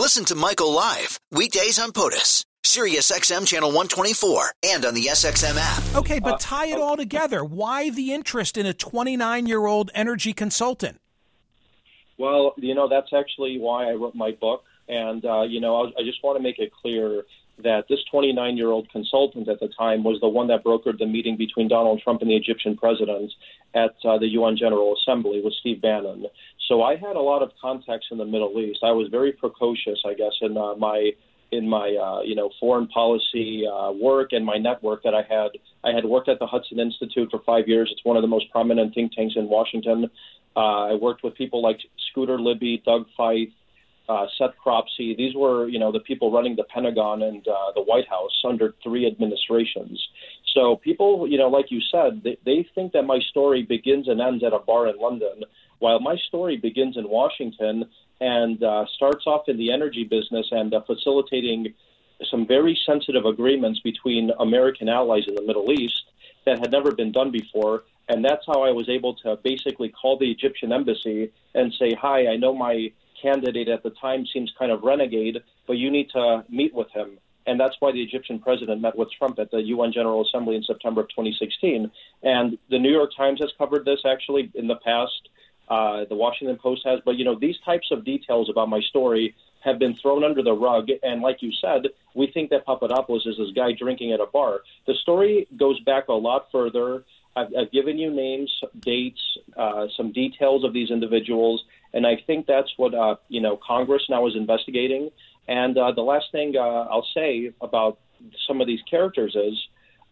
Listen 0.00 0.24
to 0.24 0.34
Michael 0.34 0.72
live 0.72 1.20
weekdays 1.30 1.78
on 1.78 1.92
POTUS, 1.92 2.42
Sirius 2.64 3.12
XM 3.12 3.46
channel 3.46 3.68
124, 3.68 4.52
and 4.62 4.86
on 4.86 4.94
the 4.94 5.02
SXM 5.02 5.58
app. 5.58 5.94
Okay, 5.94 6.18
but 6.18 6.40
tie 6.40 6.68
it 6.68 6.80
all 6.80 6.96
together. 6.96 7.44
Why 7.44 7.90
the 7.90 8.14
interest 8.14 8.56
in 8.56 8.64
a 8.64 8.72
29 8.72 9.44
year 9.44 9.66
old 9.66 9.90
energy 9.94 10.32
consultant? 10.32 11.02
Well, 12.16 12.54
you 12.56 12.74
know, 12.74 12.88
that's 12.88 13.12
actually 13.12 13.58
why 13.58 13.90
I 13.90 13.92
wrote 13.92 14.14
my 14.14 14.30
book. 14.30 14.64
And, 14.88 15.22
uh, 15.22 15.42
you 15.42 15.60
know, 15.60 15.84
I, 15.84 16.00
I 16.00 16.02
just 16.02 16.24
want 16.24 16.38
to 16.38 16.42
make 16.42 16.58
it 16.58 16.72
clear 16.72 17.24
that 17.62 17.84
this 17.88 18.00
29 18.10 18.56
year 18.56 18.70
old 18.70 18.88
consultant 18.90 19.48
at 19.48 19.60
the 19.60 19.68
time 19.78 20.04
was 20.04 20.18
the 20.20 20.28
one 20.28 20.48
that 20.48 20.64
brokered 20.64 20.98
the 20.98 21.06
meeting 21.06 21.36
between 21.36 21.68
Donald 21.68 22.00
Trump 22.02 22.22
and 22.22 22.30
the 22.30 22.36
Egyptian 22.36 22.76
president 22.76 23.32
at 23.74 23.94
uh, 24.04 24.18
the 24.18 24.28
UN 24.28 24.56
General 24.56 24.96
Assembly 24.96 25.40
with 25.42 25.54
Steve 25.60 25.80
Bannon. 25.80 26.26
So 26.68 26.82
I 26.82 26.96
had 26.96 27.16
a 27.16 27.20
lot 27.20 27.42
of 27.42 27.50
contacts 27.60 28.06
in 28.10 28.18
the 28.18 28.24
Middle 28.24 28.58
East. 28.60 28.80
I 28.82 28.92
was 28.92 29.08
very 29.10 29.32
precocious, 29.32 30.02
I 30.06 30.14
guess, 30.14 30.34
in 30.40 30.56
uh, 30.56 30.74
my 30.76 31.10
in 31.52 31.68
my 31.68 31.96
uh, 31.96 32.22
you 32.22 32.34
know 32.34 32.50
foreign 32.60 32.86
policy 32.88 33.64
uh, 33.66 33.90
work 33.92 34.28
and 34.32 34.44
my 34.44 34.56
network 34.56 35.02
that 35.02 35.14
I 35.14 35.22
had. 35.22 35.50
I 35.84 35.94
had 35.94 36.04
worked 36.04 36.28
at 36.28 36.38
the 36.38 36.46
Hudson 36.46 36.78
Institute 36.78 37.28
for 37.30 37.40
five 37.44 37.68
years. 37.68 37.90
It's 37.92 38.04
one 38.04 38.16
of 38.16 38.22
the 38.22 38.28
most 38.28 38.50
prominent 38.50 38.94
think 38.94 39.12
tanks 39.12 39.34
in 39.36 39.48
Washington. 39.48 40.10
Uh, 40.56 40.90
I 40.90 40.94
worked 40.94 41.22
with 41.22 41.34
people 41.34 41.62
like 41.62 41.78
Scooter 42.10 42.40
Libby, 42.40 42.82
Doug 42.84 43.06
Feith, 43.18 43.52
uh, 44.10 44.26
Seth 44.36 44.56
Cropsey. 44.62 45.14
These 45.16 45.34
were, 45.36 45.68
you 45.68 45.78
know, 45.78 45.92
the 45.92 46.00
people 46.00 46.32
running 46.32 46.56
the 46.56 46.64
Pentagon 46.64 47.22
and 47.22 47.46
uh, 47.46 47.70
the 47.76 47.82
White 47.82 48.08
House 48.08 48.42
under 48.44 48.74
three 48.82 49.06
administrations. 49.06 49.96
So 50.52 50.76
people, 50.76 51.28
you 51.28 51.38
know, 51.38 51.48
like 51.48 51.70
you 51.70 51.80
said, 51.92 52.22
they, 52.24 52.36
they 52.44 52.68
think 52.74 52.92
that 52.92 53.04
my 53.04 53.20
story 53.30 53.62
begins 53.62 54.08
and 54.08 54.20
ends 54.20 54.42
at 54.42 54.52
a 54.52 54.58
bar 54.58 54.88
in 54.88 54.98
London, 54.98 55.44
while 55.78 56.00
my 56.00 56.16
story 56.26 56.56
begins 56.56 56.96
in 56.96 57.08
Washington 57.08 57.84
and 58.20 58.62
uh, 58.64 58.84
starts 58.96 59.26
off 59.26 59.48
in 59.48 59.56
the 59.56 59.70
energy 59.72 60.02
business 60.02 60.46
and 60.50 60.74
uh, 60.74 60.80
facilitating 60.86 61.72
some 62.30 62.46
very 62.46 62.78
sensitive 62.84 63.24
agreements 63.24 63.78
between 63.80 64.32
American 64.40 64.88
allies 64.88 65.24
in 65.28 65.36
the 65.36 65.42
Middle 65.42 65.70
East 65.72 66.02
that 66.46 66.58
had 66.58 66.72
never 66.72 66.92
been 66.92 67.12
done 67.12 67.30
before. 67.30 67.84
And 68.08 68.24
that's 68.24 68.44
how 68.44 68.64
I 68.64 68.72
was 68.72 68.88
able 68.88 69.14
to 69.22 69.38
basically 69.42 69.88
call 69.88 70.18
the 70.18 70.30
Egyptian 70.30 70.72
embassy 70.72 71.32
and 71.54 71.72
say, 71.78 71.94
Hi, 71.94 72.26
I 72.26 72.36
know 72.36 72.52
my 72.52 72.90
candidate 73.20 73.68
at 73.68 73.82
the 73.82 73.90
time 73.90 74.26
seems 74.26 74.52
kind 74.58 74.72
of 74.72 74.82
renegade, 74.82 75.42
but 75.66 75.74
you 75.74 75.90
need 75.90 76.10
to 76.10 76.44
meet 76.48 76.74
with 76.74 76.90
him. 76.90 77.18
And 77.46 77.58
that's 77.58 77.76
why 77.80 77.92
the 77.92 78.02
Egyptian 78.02 78.38
president 78.38 78.80
met 78.80 78.96
with 78.96 79.08
Trump 79.16 79.38
at 79.38 79.50
the 79.50 79.62
UN 79.62 79.92
General 79.92 80.22
Assembly 80.22 80.56
in 80.56 80.62
September 80.62 81.00
of 81.00 81.08
2016. 81.08 81.90
And 82.22 82.58
the 82.68 82.78
New 82.78 82.92
York 82.92 83.10
Times 83.16 83.40
has 83.40 83.50
covered 83.58 83.84
this 83.84 84.00
actually 84.04 84.50
in 84.54 84.68
the 84.68 84.76
past. 84.76 85.28
Uh, 85.68 86.04
the 86.08 86.16
Washington 86.16 86.58
Post 86.60 86.82
has. 86.84 87.00
But, 87.04 87.16
you 87.16 87.24
know, 87.24 87.38
these 87.38 87.56
types 87.64 87.88
of 87.92 88.04
details 88.04 88.50
about 88.50 88.68
my 88.68 88.80
story 88.80 89.34
have 89.60 89.78
been 89.78 89.94
thrown 89.96 90.24
under 90.24 90.42
the 90.42 90.52
rug. 90.52 90.88
And 91.02 91.22
like 91.22 91.42
you 91.42 91.52
said, 91.60 91.82
we 92.14 92.30
think 92.32 92.50
that 92.50 92.66
Papadopoulos 92.66 93.26
is 93.26 93.36
this 93.38 93.52
guy 93.54 93.72
drinking 93.72 94.12
at 94.12 94.20
a 94.20 94.26
bar. 94.26 94.60
The 94.86 94.94
story 94.94 95.46
goes 95.56 95.78
back 95.80 96.08
a 96.08 96.12
lot 96.12 96.46
further. 96.50 97.04
I've, 97.36 97.48
I've 97.58 97.70
given 97.70 97.98
you 97.98 98.10
names, 98.10 98.50
dates, 98.80 99.20
uh, 99.56 99.86
some 99.96 100.12
details 100.12 100.64
of 100.64 100.72
these 100.72 100.90
individuals, 100.90 101.64
and 101.92 102.06
I 102.06 102.16
think 102.26 102.46
that's 102.46 102.72
what 102.76 102.94
uh, 102.94 103.16
you 103.28 103.40
know 103.40 103.58
Congress 103.64 104.02
now 104.08 104.26
is 104.26 104.34
investigating. 104.36 105.10
And 105.48 105.76
uh, 105.76 105.92
the 105.92 106.02
last 106.02 106.26
thing 106.32 106.54
uh, 106.56 106.60
I'll 106.60 107.06
say 107.14 107.52
about 107.60 107.98
some 108.46 108.60
of 108.60 108.66
these 108.66 108.80
characters 108.88 109.34
is, 109.34 109.58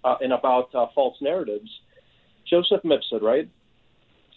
uh, 0.04 0.16
and 0.20 0.32
about 0.32 0.74
uh, 0.74 0.86
false 0.94 1.16
narratives, 1.20 1.70
Joseph 2.48 2.82
Mifsud, 2.82 3.22
right? 3.22 3.48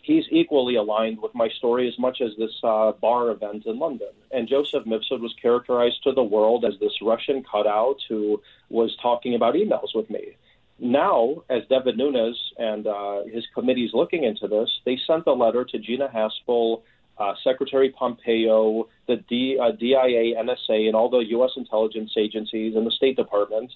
He's 0.03 0.25
equally 0.31 0.75
aligned 0.75 1.21
with 1.21 1.33
my 1.35 1.47
story 1.49 1.87
as 1.87 1.97
much 1.99 2.21
as 2.21 2.31
this 2.37 2.51
uh, 2.63 2.91
bar 2.93 3.29
event 3.29 3.67
in 3.67 3.77
London. 3.77 4.09
And 4.31 4.47
Joseph 4.47 4.83
Mifsud 4.85 5.21
was 5.21 5.33
characterized 5.39 6.03
to 6.03 6.11
the 6.11 6.23
world 6.23 6.65
as 6.65 6.73
this 6.79 6.93
Russian 7.03 7.43
cutout 7.43 7.97
who 8.09 8.41
was 8.69 8.95
talking 9.01 9.35
about 9.35 9.53
emails 9.53 9.93
with 9.93 10.09
me. 10.09 10.37
Now, 10.83 11.43
as 11.47 11.61
Devin 11.69 11.95
Nunes 11.95 12.35
and 12.57 12.87
uh, 12.87 13.23
his 13.31 13.45
is 13.55 13.91
looking 13.93 14.23
into 14.23 14.47
this, 14.47 14.67
they 14.83 14.97
sent 15.05 15.27
a 15.27 15.33
letter 15.33 15.63
to 15.63 15.77
Gina 15.77 16.09
Haspel, 16.09 16.81
uh, 17.19 17.33
Secretary 17.43 17.91
Pompeo, 17.91 18.89
the 19.07 19.17
D, 19.29 19.59
uh, 19.61 19.73
DIA, 19.73 20.35
NSA, 20.41 20.87
and 20.87 20.95
all 20.95 21.07
the 21.07 21.19
U.S. 21.19 21.51
intelligence 21.55 22.13
agencies 22.17 22.75
and 22.75 22.87
the 22.87 22.91
State 22.91 23.15
Department 23.15 23.71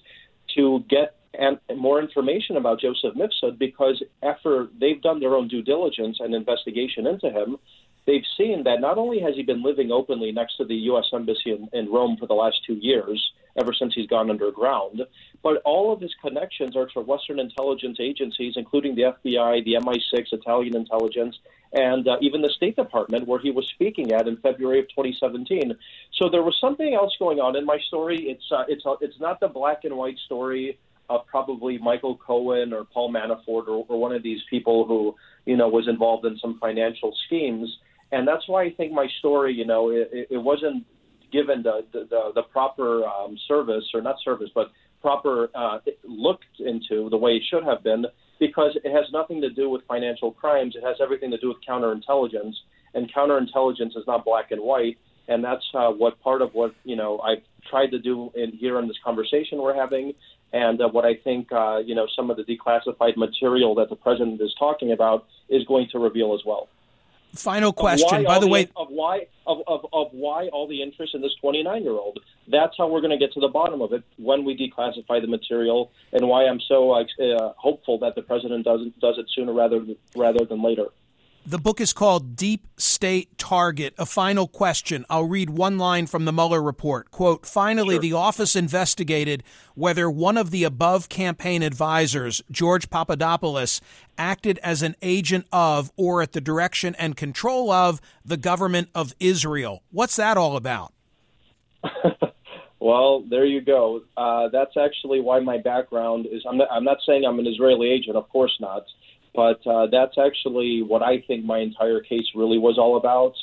to 0.56 0.84
get 0.90 1.14
and 1.38 1.58
more 1.76 2.00
information 2.00 2.56
about 2.56 2.80
Joseph 2.80 3.14
Mifsud 3.14 3.58
because 3.58 4.02
after 4.22 4.68
they've 4.80 5.02
done 5.02 5.20
their 5.20 5.34
own 5.34 5.48
due 5.48 5.62
diligence 5.62 6.16
and 6.18 6.34
investigation 6.34 7.06
into 7.06 7.30
him, 7.30 7.58
they've 8.06 8.24
seen 8.36 8.64
that 8.64 8.80
not 8.80 8.98
only 8.98 9.20
has 9.20 9.34
he 9.36 9.42
been 9.42 9.62
living 9.62 9.92
openly 9.92 10.32
next 10.32 10.56
to 10.56 10.64
the 10.64 10.74
U.S. 10.74 11.04
Embassy 11.12 11.52
in, 11.52 11.68
in 11.72 11.92
Rome 11.92 12.16
for 12.18 12.26
the 12.26 12.34
last 12.34 12.56
two 12.66 12.78
years, 12.80 13.32
ever 13.58 13.72
since 13.72 13.94
he's 13.94 14.06
gone 14.06 14.30
underground. 14.30 15.02
But 15.42 15.62
all 15.64 15.92
of 15.92 16.00
his 16.00 16.14
connections 16.20 16.76
are 16.76 16.86
to 16.86 17.00
Western 17.00 17.38
intelligence 17.38 17.98
agencies, 18.00 18.54
including 18.56 18.94
the 18.94 19.02
FBI, 19.02 19.64
the 19.64 19.74
MI6, 19.74 20.32
Italian 20.32 20.76
intelligence, 20.76 21.38
and 21.72 22.06
uh, 22.08 22.16
even 22.20 22.42
the 22.42 22.50
State 22.50 22.76
Department, 22.76 23.26
where 23.26 23.38
he 23.38 23.50
was 23.50 23.68
speaking 23.68 24.12
at 24.12 24.28
in 24.28 24.36
February 24.38 24.80
of 24.80 24.88
2017. 24.88 25.76
So 26.14 26.28
there 26.28 26.42
was 26.42 26.56
something 26.60 26.94
else 26.94 27.14
going 27.18 27.40
on 27.40 27.56
in 27.56 27.64
my 27.64 27.78
story. 27.88 28.30
It's 28.30 28.44
uh, 28.50 28.64
it's 28.68 28.84
uh, 28.86 28.96
it's 29.00 29.20
not 29.20 29.40
the 29.40 29.48
black 29.48 29.84
and 29.84 29.96
white 29.96 30.18
story 30.24 30.78
of 31.08 31.26
probably 31.26 31.78
Michael 31.78 32.16
Cohen 32.16 32.72
or 32.72 32.84
Paul 32.84 33.12
Manafort 33.12 33.68
or, 33.68 33.84
or 33.88 34.00
one 34.00 34.12
of 34.12 34.22
these 34.22 34.40
people 34.50 34.86
who 34.86 35.14
you 35.44 35.56
know 35.56 35.68
was 35.68 35.88
involved 35.88 36.24
in 36.24 36.38
some 36.38 36.58
financial 36.58 37.14
schemes. 37.26 37.78
And 38.12 38.26
that's 38.26 38.46
why 38.46 38.62
I 38.62 38.70
think 38.70 38.92
my 38.92 39.08
story, 39.18 39.52
you 39.52 39.66
know, 39.66 39.90
it, 39.90 40.28
it 40.30 40.38
wasn't 40.38 40.86
given 41.32 41.62
the 41.62 41.84
the, 41.92 42.32
the 42.34 42.42
proper 42.42 43.04
um, 43.04 43.36
service 43.48 43.84
or 43.94 44.00
not 44.00 44.16
service, 44.24 44.50
but 44.54 44.70
proper 45.00 45.50
uh, 45.54 45.78
looked 46.04 46.44
into 46.58 47.08
the 47.10 47.16
way 47.16 47.32
it 47.32 47.42
should 47.50 47.64
have 47.64 47.82
been, 47.82 48.04
because 48.38 48.76
it 48.82 48.90
has 48.90 49.06
nothing 49.12 49.40
to 49.40 49.50
do 49.50 49.70
with 49.70 49.82
financial 49.86 50.32
crimes. 50.32 50.74
It 50.76 50.84
has 50.84 50.96
everything 51.00 51.30
to 51.30 51.38
do 51.38 51.48
with 51.48 51.58
counterintelligence, 51.68 52.54
and 52.94 53.12
counterintelligence 53.12 53.96
is 53.96 54.04
not 54.06 54.24
black 54.24 54.50
and 54.50 54.60
white. 54.60 54.98
And 55.28 55.42
that's 55.42 55.64
uh, 55.74 55.90
what 55.90 56.20
part 56.20 56.40
of 56.40 56.54
what 56.54 56.74
you 56.84 56.96
know 56.96 57.18
I've 57.18 57.42
tried 57.68 57.88
to 57.88 57.98
do 57.98 58.30
in 58.34 58.52
here 58.52 58.78
in 58.78 58.86
this 58.86 58.96
conversation 59.04 59.58
we're 59.58 59.74
having, 59.74 60.12
and 60.52 60.80
uh, 60.80 60.88
what 60.88 61.04
I 61.04 61.14
think 61.14 61.50
uh, 61.52 61.78
you 61.78 61.94
know 61.94 62.06
some 62.14 62.30
of 62.30 62.36
the 62.36 62.44
declassified 62.44 63.16
material 63.16 63.74
that 63.76 63.88
the 63.88 63.96
president 63.96 64.40
is 64.40 64.54
talking 64.58 64.92
about 64.92 65.26
is 65.48 65.64
going 65.64 65.88
to 65.92 65.98
reveal 65.98 66.34
as 66.34 66.40
well. 66.46 66.68
Final 67.34 67.72
question. 67.72 68.24
By 68.24 68.38
the, 68.38 68.46
the 68.46 68.52
way, 68.52 68.68
of 68.76 68.88
why 68.88 69.26
of, 69.46 69.58
of, 69.66 69.86
of 69.92 70.08
why 70.12 70.48
all 70.48 70.66
the 70.66 70.82
interest 70.82 71.14
in 71.14 71.20
this 71.20 71.34
29 71.40 71.82
year 71.82 71.92
old. 71.92 72.18
That's 72.48 72.74
how 72.78 72.88
we're 72.88 73.00
going 73.00 73.10
to 73.10 73.18
get 73.18 73.32
to 73.34 73.40
the 73.40 73.48
bottom 73.48 73.82
of 73.82 73.92
it 73.92 74.04
when 74.16 74.44
we 74.44 74.56
declassify 74.56 75.20
the 75.20 75.26
material, 75.26 75.90
and 76.12 76.28
why 76.28 76.46
I'm 76.46 76.60
so 76.60 76.92
uh, 76.92 77.52
hopeful 77.56 77.98
that 77.98 78.14
the 78.14 78.22
president 78.22 78.64
doesn't 78.64 78.98
does 79.00 79.18
it 79.18 79.26
sooner 79.34 79.52
rather 79.52 79.84
rather 80.14 80.44
than 80.44 80.62
later. 80.62 80.86
The 81.48 81.58
book 81.58 81.80
is 81.80 81.92
called 81.92 82.34
Deep 82.34 82.66
State 82.76 83.38
Target. 83.38 83.94
A 83.98 84.04
final 84.04 84.48
question. 84.48 85.06
I'll 85.08 85.28
read 85.28 85.48
one 85.48 85.78
line 85.78 86.08
from 86.08 86.24
the 86.24 86.32
Mueller 86.32 86.60
report. 86.60 87.12
Quote, 87.12 87.46
finally, 87.46 87.94
sure. 87.94 88.02
the 88.02 88.14
office 88.14 88.56
investigated 88.56 89.44
whether 89.76 90.10
one 90.10 90.36
of 90.36 90.50
the 90.50 90.64
above 90.64 91.08
campaign 91.08 91.62
advisors, 91.62 92.42
George 92.50 92.90
Papadopoulos, 92.90 93.80
acted 94.18 94.58
as 94.58 94.82
an 94.82 94.96
agent 95.02 95.46
of 95.52 95.92
or 95.96 96.20
at 96.20 96.32
the 96.32 96.40
direction 96.40 96.96
and 96.96 97.16
control 97.16 97.70
of 97.70 98.00
the 98.24 98.36
government 98.36 98.88
of 98.92 99.14
Israel. 99.20 99.84
What's 99.92 100.16
that 100.16 100.36
all 100.36 100.56
about? 100.56 100.92
well, 102.80 103.22
there 103.30 103.44
you 103.44 103.60
go. 103.60 104.02
Uh, 104.16 104.48
that's 104.48 104.76
actually 104.76 105.20
why 105.20 105.38
my 105.38 105.58
background 105.58 106.26
is. 106.26 106.42
I'm 106.44 106.56
not, 106.56 106.68
I'm 106.72 106.82
not 106.82 106.98
saying 107.06 107.24
I'm 107.24 107.38
an 107.38 107.46
Israeli 107.46 107.88
agent, 107.88 108.16
of 108.16 108.28
course 108.30 108.56
not. 108.58 108.84
But 109.36 109.64
uh, 109.66 109.86
that's 109.92 110.16
actually 110.18 110.82
what 110.82 111.02
I 111.02 111.22
think 111.26 111.44
my 111.44 111.58
entire 111.58 112.00
case 112.00 112.24
really 112.34 112.58
was 112.58 112.78
all 112.78 112.96
about. 112.96 113.34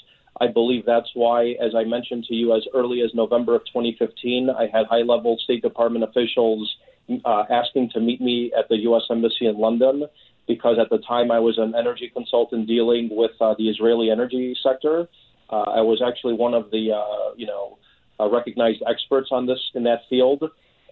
I 0.41 0.47
believe 0.47 0.85
that's 0.85 1.11
why, 1.13 1.55
as 1.61 1.75
I 1.75 1.83
mentioned 1.83 2.25
to 2.25 2.33
you, 2.33 2.55
as 2.55 2.65
early 2.73 3.01
as 3.01 3.13
November 3.13 3.55
of 3.55 3.61
2015, 3.67 4.49
I 4.49 4.67
had 4.73 4.87
high 4.87 5.03
level 5.03 5.37
State 5.43 5.61
Department 5.61 6.03
officials 6.03 6.75
uh, 7.23 7.43
asking 7.51 7.91
to 7.91 7.99
meet 7.99 8.19
me 8.19 8.51
at 8.57 8.67
the 8.69 8.77
U.S. 8.77 9.03
Embassy 9.11 9.45
in 9.45 9.57
London 9.57 10.05
because 10.47 10.77
at 10.79 10.89
the 10.89 10.97
time 10.97 11.31
I 11.31 11.39
was 11.39 11.57
an 11.59 11.75
energy 11.75 12.09
consultant 12.11 12.67
dealing 12.67 13.09
with 13.11 13.31
uh, 13.39 13.53
the 13.57 13.69
Israeli 13.69 14.09
energy 14.09 14.55
sector. 14.63 15.07
Uh, 15.49 15.61
I 15.61 15.81
was 15.81 16.01
actually 16.05 16.33
one 16.33 16.55
of 16.55 16.71
the, 16.71 16.91
uh, 16.91 17.35
you 17.37 17.45
know, 17.45 17.77
uh, 18.19 18.29
recognized 18.29 18.81
experts 18.87 19.29
on 19.31 19.45
this 19.45 19.59
in 19.75 19.83
that 19.83 20.01
field. 20.09 20.43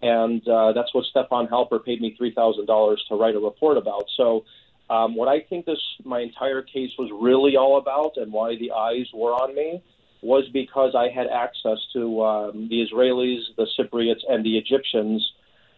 And 0.02 0.48
uh, 0.48 0.74
that's 0.74 0.94
what 0.94 1.06
Stefan 1.06 1.48
Halper 1.48 1.84
paid 1.84 2.02
me 2.02 2.16
$3,000 2.20 2.98
to 3.10 3.16
write 3.16 3.36
a 3.36 3.40
report 3.40 3.78
about. 3.78 4.06
So 4.16 4.46
um, 4.92 5.16
what 5.16 5.30
I 5.30 5.40
think 5.40 5.66
this 5.66 5.80
my 6.04 6.20
entire 6.20 6.62
case 6.62 6.92
was 7.00 7.10
really 7.14 7.56
all 7.56 7.78
about, 7.78 8.18
and 8.18 8.32
why 8.32 8.58
the 8.58 8.72
eyes 8.72 9.08
were 9.14 9.32
on 9.32 9.56
me, 9.56 9.82
was 10.22 10.44
because 10.52 10.94
I 10.96 11.08
had 11.08 11.28
access 11.28 11.78
to 11.94 12.22
um, 12.24 12.68
the 12.70 12.86
Israelis, 12.86 13.40
the 13.56 13.68
Cypriots, 13.80 14.20
and 14.28 14.46
the 14.46 14.58
Egyptians 14.58 15.26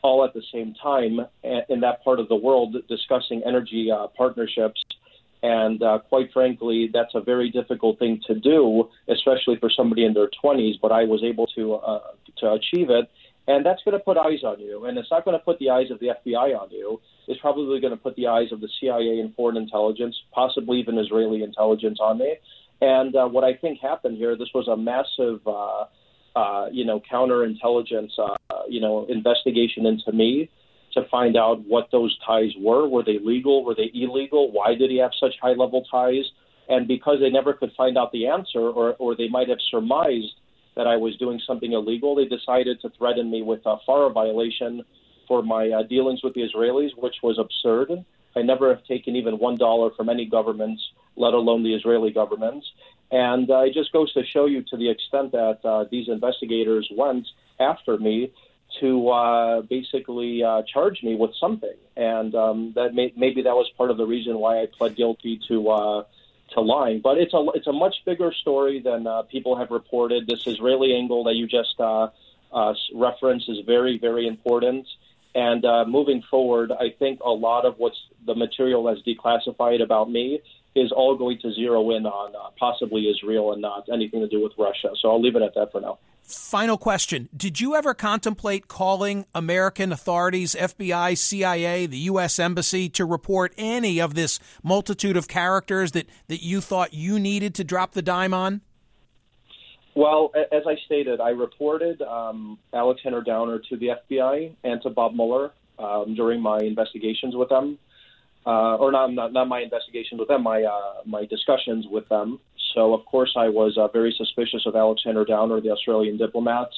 all 0.01 0.25
at 0.25 0.33
the 0.33 0.41
same 0.51 0.73
time 0.81 1.19
in 1.69 1.79
that 1.79 2.03
part 2.03 2.19
of 2.19 2.27
the 2.27 2.35
world 2.35 2.75
discussing 2.89 3.41
energy 3.45 3.89
uh, 3.89 4.07
partnerships. 4.07 4.83
And 5.43 5.81
uh, 5.83 5.99
quite 6.09 6.33
frankly, 6.33 6.89
that's 6.91 7.13
a 7.13 7.21
very 7.21 7.49
difficult 7.49 7.99
thing 7.99 8.19
to 8.27 8.35
do, 8.35 8.89
especially 9.07 9.57
for 9.59 9.69
somebody 9.69 10.05
in 10.05 10.13
their 10.13 10.29
20s. 10.43 10.73
But 10.81 10.91
I 10.91 11.03
was 11.03 11.23
able 11.23 11.47
to 11.47 11.75
uh, 11.75 11.99
to 12.39 12.51
achieve 12.53 12.89
it, 12.89 13.09
and 13.47 13.65
that's 13.65 13.81
going 13.83 13.97
to 13.97 14.03
put 14.03 14.17
eyes 14.17 14.43
on 14.43 14.59
you, 14.59 14.85
and 14.85 14.97
it's 14.97 15.11
not 15.11 15.25
going 15.25 15.37
to 15.37 15.43
put 15.43 15.59
the 15.59 15.69
eyes 15.69 15.91
of 15.91 15.99
the 15.99 16.07
FBI 16.07 16.57
on 16.57 16.69
you 16.71 17.01
It's 17.27 17.39
probably 17.41 17.79
going 17.81 17.91
to 17.91 17.97
put 17.97 18.15
the 18.15 18.27
eyes 18.27 18.51
of 18.51 18.61
the 18.61 18.69
CIA 18.79 19.19
and 19.19 19.35
foreign 19.35 19.57
intelligence, 19.57 20.15
possibly 20.31 20.79
even 20.79 20.97
Israeli 20.97 21.43
intelligence, 21.43 21.99
on 22.01 22.19
me. 22.19 22.35
And 22.81 23.15
uh, 23.15 23.27
what 23.27 23.43
I 23.43 23.53
think 23.55 23.79
happened 23.79 24.17
here, 24.17 24.37
this 24.37 24.49
was 24.53 24.67
a 24.67 24.77
massive, 24.77 25.45
uh, 25.45 25.85
uh, 26.37 26.69
you 26.71 26.85
know, 26.85 27.01
counterintelligence, 27.11 28.11
uh, 28.17 28.35
you 28.69 28.79
know, 28.79 29.05
investigation 29.09 29.85
into 29.85 30.11
me 30.13 30.49
to 30.93 31.01
find 31.09 31.35
out 31.35 31.65
what 31.67 31.89
those 31.91 32.17
ties 32.25 32.51
were. 32.57 32.87
Were 32.87 33.03
they 33.03 33.19
legal? 33.19 33.65
Were 33.65 33.75
they 33.75 33.91
illegal? 33.93 34.51
Why 34.51 34.75
did 34.75 34.89
he 34.89 34.97
have 34.97 35.11
such 35.19 35.33
high-level 35.41 35.85
ties? 35.91 36.25
And 36.69 36.87
because 36.87 37.19
they 37.19 37.29
never 37.29 37.53
could 37.53 37.71
find 37.75 37.97
out 37.97 38.11
the 38.11 38.27
answer, 38.27 38.61
or, 38.61 38.93
or 38.99 39.15
they 39.15 39.27
might 39.27 39.49
have 39.49 39.59
surmised 39.69 40.33
that 40.75 40.87
I 40.87 40.97
was 40.97 41.15
doing 41.17 41.39
something 41.45 41.71
illegal, 41.71 42.15
they 42.15 42.25
decided 42.25 42.81
to 42.81 42.89
threaten 42.97 43.29
me 43.29 43.41
with 43.41 43.61
a 43.65 43.77
FARA 43.85 44.09
violation 44.11 44.83
for 45.27 45.41
my 45.41 45.69
uh, 45.69 45.83
dealings 45.83 46.21
with 46.23 46.33
the 46.33 46.41
Israelis, 46.41 46.91
which 46.97 47.15
was 47.21 47.39
absurd. 47.39 48.03
I 48.35 48.41
never 48.41 48.73
have 48.73 48.83
taken 48.85 49.15
even 49.15 49.37
one 49.37 49.57
dollar 49.57 49.91
from 49.91 50.09
any 50.09 50.25
governments, 50.25 50.81
let 51.15 51.33
alone 51.33 51.63
the 51.63 51.73
Israeli 51.73 52.11
government. 52.11 52.63
And 53.11 53.49
uh, 53.49 53.59
it 53.59 53.73
just 53.73 53.91
goes 53.91 54.11
to 54.13 54.25
show 54.25 54.45
you 54.47 54.63
to 54.71 54.77
the 54.77 54.89
extent 54.89 55.31
that 55.33 55.59
uh, 55.63 55.85
these 55.91 56.07
investigators 56.09 56.89
went 56.95 57.27
after 57.59 57.97
me 57.97 58.33
to 58.79 59.09
uh, 59.09 59.61
basically 59.61 60.43
uh, 60.43 60.63
charge 60.63 61.03
me 61.03 61.15
with 61.15 61.31
something, 61.39 61.77
and 61.95 62.33
um, 62.33 62.73
that 62.73 62.95
may, 62.95 63.13
maybe 63.15 63.43
that 63.43 63.53
was 63.53 63.69
part 63.77 63.91
of 63.91 63.97
the 63.97 64.05
reason 64.05 64.39
why 64.39 64.61
I 64.61 64.65
pled 64.65 64.95
guilty 64.95 65.39
to 65.47 65.69
uh, 65.69 66.03
to 66.53 66.61
lying. 66.61 67.01
But 67.01 67.17
it's 67.17 67.33
a 67.33 67.45
it's 67.53 67.67
a 67.67 67.73
much 67.73 67.95
bigger 68.05 68.31
story 68.33 68.81
than 68.81 69.07
uh, 69.07 69.23
people 69.23 69.57
have 69.57 69.71
reported. 69.71 70.27
This 70.27 70.47
Israeli 70.47 70.95
angle 70.95 71.23
that 71.25 71.35
you 71.35 71.47
just 71.47 71.75
uh, 71.79 72.09
uh, 72.51 72.73
referenced 72.93 73.49
is 73.49 73.59
very 73.65 73.97
very 73.97 74.27
important. 74.27 74.87
And 75.35 75.65
uh, 75.65 75.85
moving 75.87 76.21
forward, 76.29 76.71
I 76.71 76.93
think 76.97 77.19
a 77.21 77.31
lot 77.31 77.65
of 77.65 77.75
what's 77.79 77.97
the 78.25 78.35
material 78.35 78.83
that's 78.83 79.01
declassified 79.01 79.81
about 79.81 80.09
me 80.09 80.41
is 80.75 80.91
all 80.91 81.15
going 81.17 81.39
to 81.39 81.51
zero 81.53 81.91
in 81.91 82.05
on 82.05 82.35
uh, 82.35 82.49
possibly 82.59 83.09
Israel 83.09 83.51
and 83.53 83.61
not 83.61 83.87
anything 83.91 84.21
to 84.21 84.27
do 84.27 84.43
with 84.43 84.53
Russia. 84.57 84.89
So 84.99 85.09
I'll 85.09 85.21
leave 85.21 85.35
it 85.35 85.41
at 85.41 85.55
that 85.55 85.71
for 85.71 85.81
now. 85.81 85.99
Final 86.23 86.77
question. 86.77 87.27
Did 87.35 87.59
you 87.59 87.75
ever 87.75 87.93
contemplate 87.93 88.69
calling 88.69 89.25
American 89.35 89.91
authorities, 89.91 90.55
FBI, 90.55 91.17
CIA, 91.17 91.85
the 91.85 91.97
U.S. 91.97 92.39
Embassy, 92.39 92.87
to 92.89 93.03
report 93.03 93.53
any 93.57 93.99
of 93.99 94.13
this 94.15 94.39
multitude 94.63 95.17
of 95.17 95.27
characters 95.27 95.91
that, 95.91 96.07
that 96.29 96.41
you 96.41 96.61
thought 96.61 96.93
you 96.93 97.19
needed 97.19 97.53
to 97.55 97.65
drop 97.65 97.91
the 97.91 98.01
dime 98.01 98.33
on? 98.33 98.61
Well, 99.95 100.31
as 100.51 100.63
I 100.65 100.75
stated, 100.85 101.19
I 101.19 101.29
reported 101.29 102.01
um, 102.01 102.57
Alexander 102.73 103.21
Downer 103.21 103.59
to 103.69 103.77
the 103.77 103.89
FBI 104.09 104.55
and 104.63 104.81
to 104.81 104.89
Bob 104.89 105.13
Mueller 105.13 105.51
um, 105.77 106.15
during 106.15 106.41
my 106.41 106.57
investigations 106.59 107.35
with 107.35 107.49
them, 107.49 107.77
uh, 108.45 108.75
or 108.77 108.91
not, 108.91 109.13
not, 109.13 109.33
not 109.33 109.47
my 109.47 109.59
investigations 109.59 110.19
with 110.19 110.29
them, 110.29 110.43
my 110.43 110.63
uh, 110.63 111.01
my 111.05 111.25
discussions 111.25 111.85
with 111.89 112.07
them. 112.09 112.39
So 112.73 112.93
of 112.93 113.05
course 113.05 113.33
I 113.37 113.49
was 113.49 113.77
uh, 113.77 113.87
very 113.87 114.13
suspicious 114.17 114.65
of 114.65 114.75
Alexander 114.75 115.25
Downer, 115.25 115.61
the 115.61 115.71
Australian 115.71 116.17
diplomat. 116.17 116.69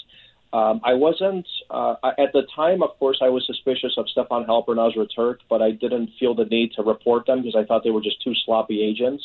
Um, 0.54 0.80
I 0.84 0.94
wasn't 0.94 1.46
uh, 1.70 1.96
at 2.18 2.32
the 2.32 2.44
time. 2.56 2.82
Of 2.82 2.98
course, 2.98 3.20
I 3.22 3.28
was 3.28 3.46
suspicious 3.46 3.94
of 3.98 4.08
Stefan 4.08 4.46
Halper 4.46 4.70
and 4.70 4.80
Azra 4.80 5.06
Turk, 5.08 5.42
but 5.50 5.62
I 5.62 5.72
didn't 5.72 6.12
feel 6.18 6.34
the 6.34 6.46
need 6.46 6.72
to 6.78 6.84
report 6.84 7.26
them 7.26 7.42
because 7.42 7.56
I 7.62 7.66
thought 7.66 7.84
they 7.84 7.90
were 7.90 8.02
just 8.02 8.24
two 8.24 8.34
sloppy 8.46 8.82
agents. 8.82 9.24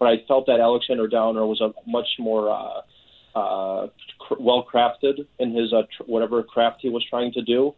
But 0.00 0.06
I 0.06 0.24
felt 0.26 0.46
that 0.46 0.58
Alexander 0.58 1.06
Downer 1.06 1.46
was 1.46 1.60
a 1.60 1.72
much 1.88 2.08
more 2.18 2.50
uh, 2.50 3.38
uh, 3.38 3.88
cr- 4.18 4.40
well 4.40 4.66
crafted 4.72 5.26
in 5.38 5.54
his 5.54 5.72
uh, 5.72 5.82
tr- 5.96 6.02
whatever 6.06 6.42
craft 6.42 6.78
he 6.80 6.88
was 6.88 7.04
trying 7.08 7.32
to 7.34 7.42
do. 7.42 7.74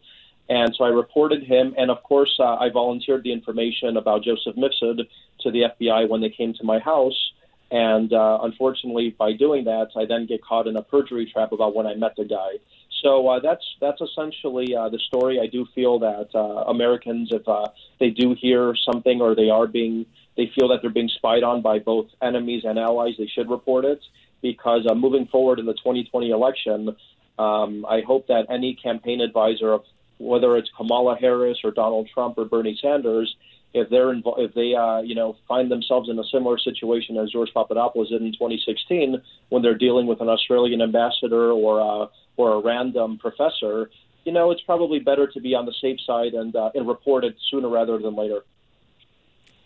And 0.48 0.74
so 0.76 0.84
I 0.84 0.88
reported 0.88 1.42
him, 1.42 1.74
and 1.76 1.90
of 1.90 2.02
course, 2.02 2.34
uh, 2.38 2.56
I 2.56 2.70
volunteered 2.70 3.22
the 3.22 3.32
information 3.32 3.96
about 3.96 4.24
Joseph 4.24 4.56
Mifsud 4.56 5.06
to 5.40 5.50
the 5.50 5.64
FBI 5.78 6.08
when 6.08 6.20
they 6.20 6.30
came 6.30 6.54
to 6.54 6.64
my 6.64 6.78
house. 6.78 7.32
And 7.70 8.12
uh, 8.12 8.38
unfortunately, 8.42 9.14
by 9.18 9.32
doing 9.32 9.64
that, 9.64 9.88
I 9.96 10.04
then 10.04 10.26
get 10.26 10.44
caught 10.44 10.66
in 10.66 10.76
a 10.76 10.82
perjury 10.82 11.30
trap 11.32 11.52
about 11.52 11.74
when 11.74 11.86
I 11.86 11.94
met 11.94 12.14
the 12.16 12.24
guy. 12.24 12.58
So 13.02 13.28
uh, 13.28 13.40
that's 13.40 13.64
that's 13.80 14.00
essentially 14.00 14.74
uh, 14.74 14.88
the 14.88 14.98
story. 14.98 15.40
I 15.40 15.46
do 15.46 15.66
feel 15.74 15.98
that 16.00 16.28
uh, 16.34 16.64
Americans, 16.70 17.30
if 17.32 17.46
uh, 17.48 17.66
they 18.00 18.10
do 18.10 18.34
hear 18.38 18.74
something 18.90 19.20
or 19.20 19.34
they 19.34 19.50
are 19.50 19.66
being, 19.66 20.06
they 20.36 20.50
feel 20.54 20.68
that 20.68 20.80
they're 20.80 20.90
being 20.90 21.10
spied 21.10 21.42
on 21.42 21.60
by 21.60 21.80
both 21.80 22.06
enemies 22.22 22.62
and 22.64 22.78
allies, 22.78 23.14
they 23.18 23.26
should 23.26 23.50
report 23.50 23.84
it 23.84 24.00
because 24.40 24.86
uh, 24.88 24.94
moving 24.94 25.26
forward 25.26 25.58
in 25.58 25.66
the 25.66 25.72
2020 25.74 26.30
election, 26.30 26.96
um, 27.38 27.84
I 27.88 28.02
hope 28.06 28.28
that 28.28 28.46
any 28.48 28.74
campaign 28.74 29.20
advisor 29.20 29.72
of 29.72 29.84
whether 30.18 30.56
it's 30.56 30.70
Kamala 30.76 31.16
Harris 31.16 31.58
or 31.64 31.70
Donald 31.72 32.08
Trump 32.12 32.38
or 32.38 32.44
Bernie 32.44 32.78
Sanders, 32.80 33.34
if 33.74 33.90
they're 33.90 34.14
invo- 34.14 34.38
if 34.38 34.54
they 34.54 34.74
uh, 34.74 35.02
you 35.02 35.14
know 35.14 35.36
find 35.46 35.70
themselves 35.70 36.08
in 36.08 36.18
a 36.18 36.24
similar 36.32 36.56
situation 36.58 37.18
as 37.18 37.30
George 37.30 37.50
Papadopoulos 37.52 38.08
did 38.08 38.22
in 38.22 38.32
2016 38.32 39.20
when 39.50 39.62
they're 39.62 39.76
dealing 39.76 40.06
with 40.06 40.20
an 40.20 40.28
Australian 40.28 40.80
ambassador 40.80 41.50
or 41.50 41.80
uh, 41.80 42.06
or 42.36 42.54
a 42.54 42.60
random 42.60 43.18
professor, 43.18 43.90
you 44.24 44.32
know 44.32 44.52
it's 44.52 44.62
probably 44.62 45.00
better 45.00 45.26
to 45.26 45.40
be 45.40 45.54
on 45.54 45.66
the 45.66 45.74
safe 45.82 45.98
side 46.06 46.32
and 46.34 46.54
uh, 46.54 46.70
and 46.74 46.86
report 46.88 47.24
it 47.24 47.36
sooner 47.50 47.68
rather 47.68 47.98
than 47.98 48.14
later. 48.14 48.40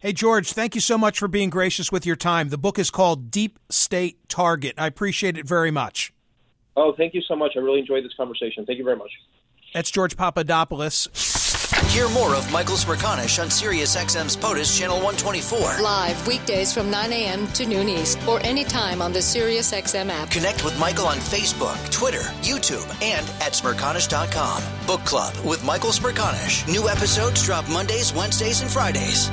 Hey, 0.01 0.13
George, 0.13 0.53
thank 0.53 0.77
you 0.77 0.81
so 0.81 0.97
much 0.97 1.19
for 1.19 1.27
being 1.27 1.51
gracious 1.51 1.91
with 1.91 2.07
your 2.07 2.15
time. 2.15 2.51
The 2.51 2.59
book 2.59 2.79
is 2.79 2.89
called 2.89 3.33
Deep 3.33 3.59
State 3.69 4.29
Target. 4.29 4.75
I 4.79 4.87
appreciate 4.87 5.37
it 5.37 5.47
very 5.47 5.73
much. 5.73 6.13
Oh, 6.77 6.95
thank 6.97 7.15
you 7.15 7.23
so 7.27 7.35
much. 7.35 7.55
I 7.57 7.59
really 7.59 7.81
enjoyed 7.81 8.05
this 8.05 8.15
conversation. 8.17 8.65
Thank 8.65 8.79
you 8.79 8.85
very 8.85 8.97
much. 8.97 9.11
That's 9.75 9.91
George 9.91 10.17
Papadopoulos. 10.17 11.09
Hear 11.87 12.09
more 12.11 12.35
of 12.35 12.51
Michael 12.53 12.77
Smerconish 12.77 13.41
on 13.43 13.49
SiriusXM's 13.49 14.37
POTUS 14.37 14.79
Channel 14.79 14.97
124. 14.97 15.83
Live 15.83 16.27
weekdays 16.27 16.73
from 16.73 16.91
9 16.91 17.13
a.m. 17.13 17.47
to 17.49 17.67
noon 17.67 17.89
East 17.89 18.19
or 18.29 18.41
anytime 18.45 19.01
on 19.01 19.13
the 19.13 19.19
SiriusXM 19.21 20.11
app. 20.11 20.31
Connect 20.31 20.65
with 20.65 20.79
Michael 20.79 21.07
on 21.07 21.17
Facebook, 21.17 21.77
Twitter, 21.91 22.23
YouTube, 22.43 22.87
and 23.03 23.27
at 23.41 23.53
Smerconish.com. 23.55 24.63
Book 24.87 25.05
Club 25.05 25.35
with 25.45 25.65
Michael 25.65 25.91
Smerconish. 25.91 26.69
New 26.71 26.89
episodes 26.89 27.45
drop 27.45 27.69
Mondays, 27.71 28.13
Wednesdays, 28.13 28.61
and 28.61 28.71
Fridays. 28.71 29.31